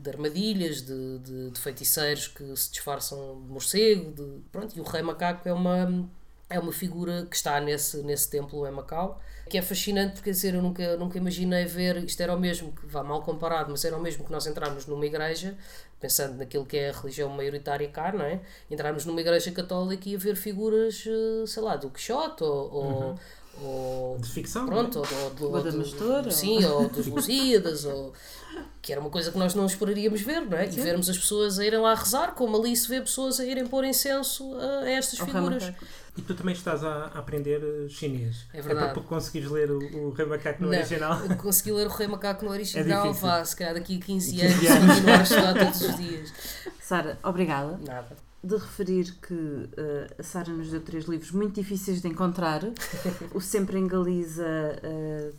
de 0.00 0.10
armadilhas, 0.10 0.80
de, 0.82 1.18
de, 1.18 1.50
de 1.50 1.60
feiticeiros 1.60 2.28
que 2.28 2.54
se 2.56 2.70
disfarçam 2.70 3.42
de 3.42 3.48
morcego, 3.50 4.12
de, 4.12 4.40
pronto, 4.52 4.76
e 4.76 4.80
o 4.80 4.84
Rei 4.84 5.02
Macaco 5.02 5.48
é 5.48 5.52
uma, 5.52 6.08
é 6.50 6.58
uma 6.58 6.72
figura 6.72 7.26
que 7.28 7.36
está 7.36 7.60
nesse, 7.60 7.98
nesse 8.02 8.28
templo 8.30 8.66
em 8.66 8.70
Macau, 8.70 9.20
que 9.50 9.56
é 9.58 9.62
fascinante 9.62 10.12
porque, 10.14 10.24
quer 10.24 10.30
dizer, 10.30 10.54
eu 10.54 10.62
nunca, 10.62 10.96
nunca 10.96 11.16
imaginei 11.18 11.64
ver, 11.64 11.96
isto 12.04 12.20
era 12.22 12.34
o 12.34 12.38
mesmo, 12.40 12.72
que 12.72 12.86
vá 12.86 13.02
mal 13.02 13.22
comparado, 13.22 13.70
mas 13.70 13.84
era 13.84 13.96
o 13.96 14.00
mesmo 14.00 14.24
que 14.24 14.32
nós 14.32 14.46
entrarmos 14.46 14.86
numa 14.86 15.04
igreja, 15.06 15.56
pensando 16.00 16.36
naquilo 16.36 16.64
que 16.66 16.76
é 16.76 16.90
a 16.90 16.92
religião 16.92 17.28
maioritária 17.30 17.88
cá, 17.88 18.12
não 18.12 18.24
é? 18.24 18.40
Entrarmos 18.70 19.04
numa 19.04 19.20
igreja 19.20 19.50
católica 19.50 20.08
e 20.08 20.16
ver 20.16 20.36
figuras, 20.36 21.04
eh, 21.06 21.46
sei 21.46 21.62
lá, 21.62 21.76
do 21.76 21.90
Quixote 21.90 22.44
ou... 22.44 22.72
ou 22.74 23.18
ou- 23.60 24.16
De 24.20 24.28
ficção, 24.28 24.66
pronto, 24.66 24.98
é? 24.98 25.00
ou, 25.00 25.24
ou, 25.24 25.30
do- 25.30 25.44
Ou 25.46 25.62
do- 25.64 26.30
sim, 26.30 26.64
ou 26.64 26.88
dos 26.88 27.08
Lusíadas 27.08 27.84
ou 27.84 28.12
que 28.80 28.92
era 28.92 29.00
uma 29.00 29.10
coisa 29.10 29.32
que 29.32 29.38
nós 29.38 29.52
não 29.52 29.66
esperaríamos 29.66 30.20
ver, 30.20 30.42
não 30.42 30.56
é? 30.56 30.66
E 30.66 30.70
vermos 30.70 31.08
as 31.10 31.18
pessoas 31.18 31.58
a 31.58 31.64
irem 31.66 31.80
lá 31.80 31.92
rezar, 31.92 32.34
como 32.36 32.56
ali 32.56 32.76
se 32.76 32.86
vê 32.88 33.00
pessoas 33.00 33.40
a 33.40 33.44
irem 33.44 33.66
pôr 33.66 33.84
incenso 33.84 34.54
a, 34.54 34.80
a 34.84 34.90
estas 34.90 35.18
Ao 35.18 35.26
Rei 35.26 35.34
figuras. 35.34 35.72
E 36.18 36.22
tu 36.22 36.34
também 36.34 36.52
estás 36.52 36.82
a, 36.84 37.06
aprender 37.14 37.62
eh, 37.62 37.88
chinês. 37.88 38.46
É 38.52 38.60
verdade. 38.60 38.92
para 38.92 39.02
conseguires 39.04 39.48
ler 39.50 39.70
o, 39.70 39.78
o 39.78 40.10
Rei 40.10 40.26
Macaco 40.26 40.60
no 40.62 40.68
Não, 40.70 40.76
original. 40.76 41.16
consegui 41.38 41.70
ler 41.72 41.86
o 41.86 41.90
Rei 41.90 42.08
Macaco 42.08 42.44
no 42.44 42.50
original, 42.50 43.04
É 43.04 43.08
difícil. 43.08 43.28
vá, 43.28 43.44
se 43.44 43.54
calhar 43.56 43.74
daqui 43.74 43.98
a 43.98 44.04
15 44.04 44.30
15 44.32 44.42
anos, 44.42 44.70
anos. 44.70 44.94
continuar 44.94 45.18
a 45.18 45.22
estudar 45.22 45.54
todos 45.54 45.80
os 45.82 45.96
dias. 45.96 46.32
Sara, 46.80 47.18
obrigada. 47.22 47.78
Nada. 47.86 48.16
De 48.42 48.54
referir 48.56 49.14
que 49.20 49.68
eh, 49.76 50.14
a 50.18 50.22
Sara 50.22 50.52
nos 50.52 50.70
deu 50.70 50.80
três 50.80 51.04
livros 51.04 51.30
muito 51.30 51.54
difíceis 51.54 52.00
de 52.02 52.08
encontrar. 52.08 52.62
o 53.32 53.40
Sempre 53.40 53.78
em 53.78 53.86
Galiza 53.86 54.44
eh, 54.82 55.30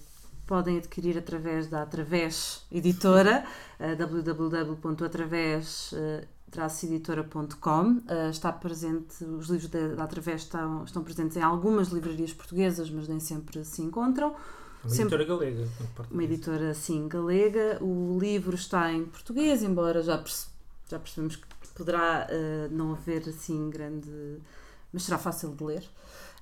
podem 0.47 0.77
adquirir 0.77 1.17
através 1.17 1.67
da 1.67 1.81
Através 1.81 2.63
Editora, 2.71 3.43
eh, 3.79 3.95
www.através-editora.com. 6.51 8.01
Eh, 8.07 8.29
está 8.29 8.51
presente, 8.51 9.23
os 9.23 9.47
livros 9.49 9.69
da, 9.69 9.87
da 9.95 10.03
Através 10.03 10.41
estão, 10.41 10.83
estão 10.83 11.03
presentes 11.03 11.37
em 11.37 11.41
algumas 11.41 11.89
livrarias 11.89 12.33
portuguesas, 12.33 12.89
mas 12.89 13.07
nem 13.07 13.19
sempre 13.19 13.63
se 13.63 13.81
encontram. 13.81 14.35
Uma 14.83 14.89
Sempre- 14.89 15.15
editora 15.23 15.25
galega. 15.25 15.67
uma 16.09 16.23
editora 16.23 16.71
assim 16.71 17.07
galega. 17.07 17.77
O 17.83 18.17
livro 18.19 18.55
está 18.55 18.91
em 18.91 19.05
português, 19.05 19.61
embora 19.61 20.01
já, 20.01 20.17
perce- 20.17 20.47
já 20.89 20.97
percebemos 20.97 21.35
que 21.35 21.45
poderá 21.75 22.27
eh, 22.29 22.67
não 22.71 22.93
haver 22.93 23.27
assim 23.29 23.69
grande. 23.69 24.09
mas 24.91 25.03
será 25.03 25.17
fácil 25.19 25.53
de 25.55 25.63
ler 25.63 25.83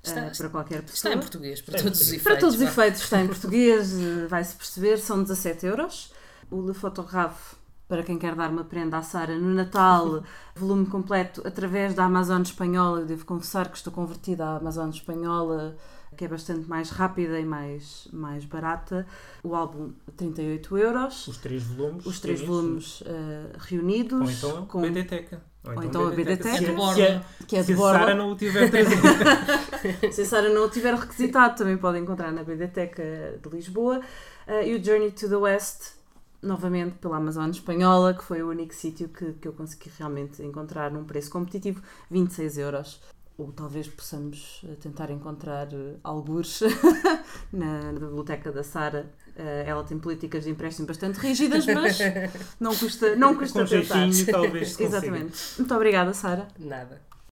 Está- 0.02 0.20
eh, 0.26 0.32
para 0.36 0.48
qualquer 0.48 0.82
pessoa. 0.82 0.94
Está 0.94 1.12
em 1.12 1.18
português, 1.18 1.60
para 1.60 1.82
todos 1.82 2.00
os 2.00 2.06
efeitos. 2.06 2.24
Para 2.24 2.36
todos 2.36 2.54
os 2.54 2.60
efeitos 2.62 3.02
está 3.02 3.20
em 3.20 3.26
português, 3.26 3.92
vai-se 4.28 4.54
perceber, 4.56 4.98
são 4.98 5.22
17 5.22 5.66
euros. 5.66 6.12
O 6.50 6.62
Le 6.62 6.72
Photographe, 6.72 7.56
para 7.88 8.02
quem 8.02 8.18
quer 8.18 8.34
dar 8.34 8.50
uma 8.50 8.64
prenda 8.64 8.98
à 8.98 9.02
Sara 9.02 9.36
no 9.36 9.54
Natal, 9.54 10.22
volume 10.54 10.86
completo 10.86 11.42
através 11.46 11.94
da 11.94 12.04
Amazon 12.04 12.42
Espanhola. 12.42 13.00
Eu 13.00 13.06
devo 13.06 13.24
confessar 13.24 13.68
que 13.70 13.76
estou 13.78 13.92
convertida 13.92 14.44
à 14.44 14.56
Amazon 14.58 14.90
Espanhola, 14.90 15.74
que 16.16 16.24
é 16.24 16.28
bastante 16.28 16.68
mais 16.68 16.90
rápida 16.90 17.40
e 17.40 17.44
mais, 17.46 18.06
mais 18.12 18.44
barata. 18.44 19.06
O 19.42 19.54
álbum, 19.54 19.92
38 20.16 20.76
euros. 20.78 21.26
Os 21.28 21.38
três 21.38 21.62
volumes. 21.62 22.04
Os 22.04 22.20
três 22.20 22.40
reunidos. 22.40 22.62
volumes 22.62 23.02
eh, 23.06 23.56
reunidos. 23.58 24.44
Ou 24.44 24.50
então 24.50 24.66
com, 24.66 24.78
a 24.80 24.82
BDteca. 24.82 25.42
ou 25.64 25.82
então 25.82 26.06
a 26.06 26.10
BDteca. 26.10 26.52
Se, 26.52 26.60
De 26.60 26.66
se, 26.66 26.72
borla. 26.72 27.24
que 27.46 27.56
é 27.56 27.62
se 27.62 27.66
de 27.68 27.72
a 27.72 27.76
borla. 27.76 27.98
Sara 28.00 28.14
não 28.14 28.32
o 28.32 28.36
tiver. 28.36 28.68
Se 30.12 30.22
a 30.22 30.24
Sara 30.26 30.52
não 30.52 30.64
o 30.64 30.68
tiver 30.68 30.92
requisitado, 30.94 31.56
também 31.56 31.78
pode 31.78 31.98
encontrar 31.98 32.32
na 32.32 32.42
Biblioteca 32.42 33.38
de 33.40 33.48
Lisboa. 33.48 34.00
Eh, 34.46 34.70
e 34.70 34.74
o 34.74 34.84
Journey 34.84 35.12
to 35.12 35.28
the 35.28 35.36
West, 35.36 35.97
novamente 36.42 36.96
pela 36.98 37.16
Amazon 37.16 37.50
Espanhola, 37.50 38.14
que 38.14 38.22
foi 38.24 38.42
o 38.42 38.48
único 38.48 38.74
sítio 38.74 39.08
que, 39.08 39.32
que 39.34 39.48
eu 39.48 39.52
consegui 39.52 39.90
realmente 39.98 40.42
encontrar 40.42 40.90
num 40.90 41.04
preço 41.04 41.30
competitivo, 41.30 41.82
26 42.10 42.58
euros. 42.58 43.00
Ou 43.36 43.52
talvez 43.52 43.86
possamos 43.86 44.62
eh, 44.64 44.74
tentar 44.80 45.10
encontrar 45.10 45.68
eh, 45.72 45.94
algures 46.02 46.60
na, 47.52 47.92
na 47.92 48.00
biblioteca 48.00 48.50
da 48.50 48.64
Sara. 48.64 49.12
Eh, 49.36 49.64
ela 49.64 49.84
tem 49.84 49.96
políticas 49.96 50.42
de 50.42 50.50
empréstimo 50.50 50.88
bastante 50.88 51.20
rígidas, 51.20 51.64
mas 51.66 51.98
não 52.58 52.74
custa, 52.74 53.14
não 53.14 53.36
custa 53.36 53.60
Com 53.62 53.68
tentar. 53.68 54.10
jeitinho, 54.10 54.26
talvez. 54.26 54.80
Exatamente. 54.80 55.38
Muito 55.56 55.72
obrigada, 55.74 56.12
Sara. 56.14 56.48
Nada. 56.58 57.07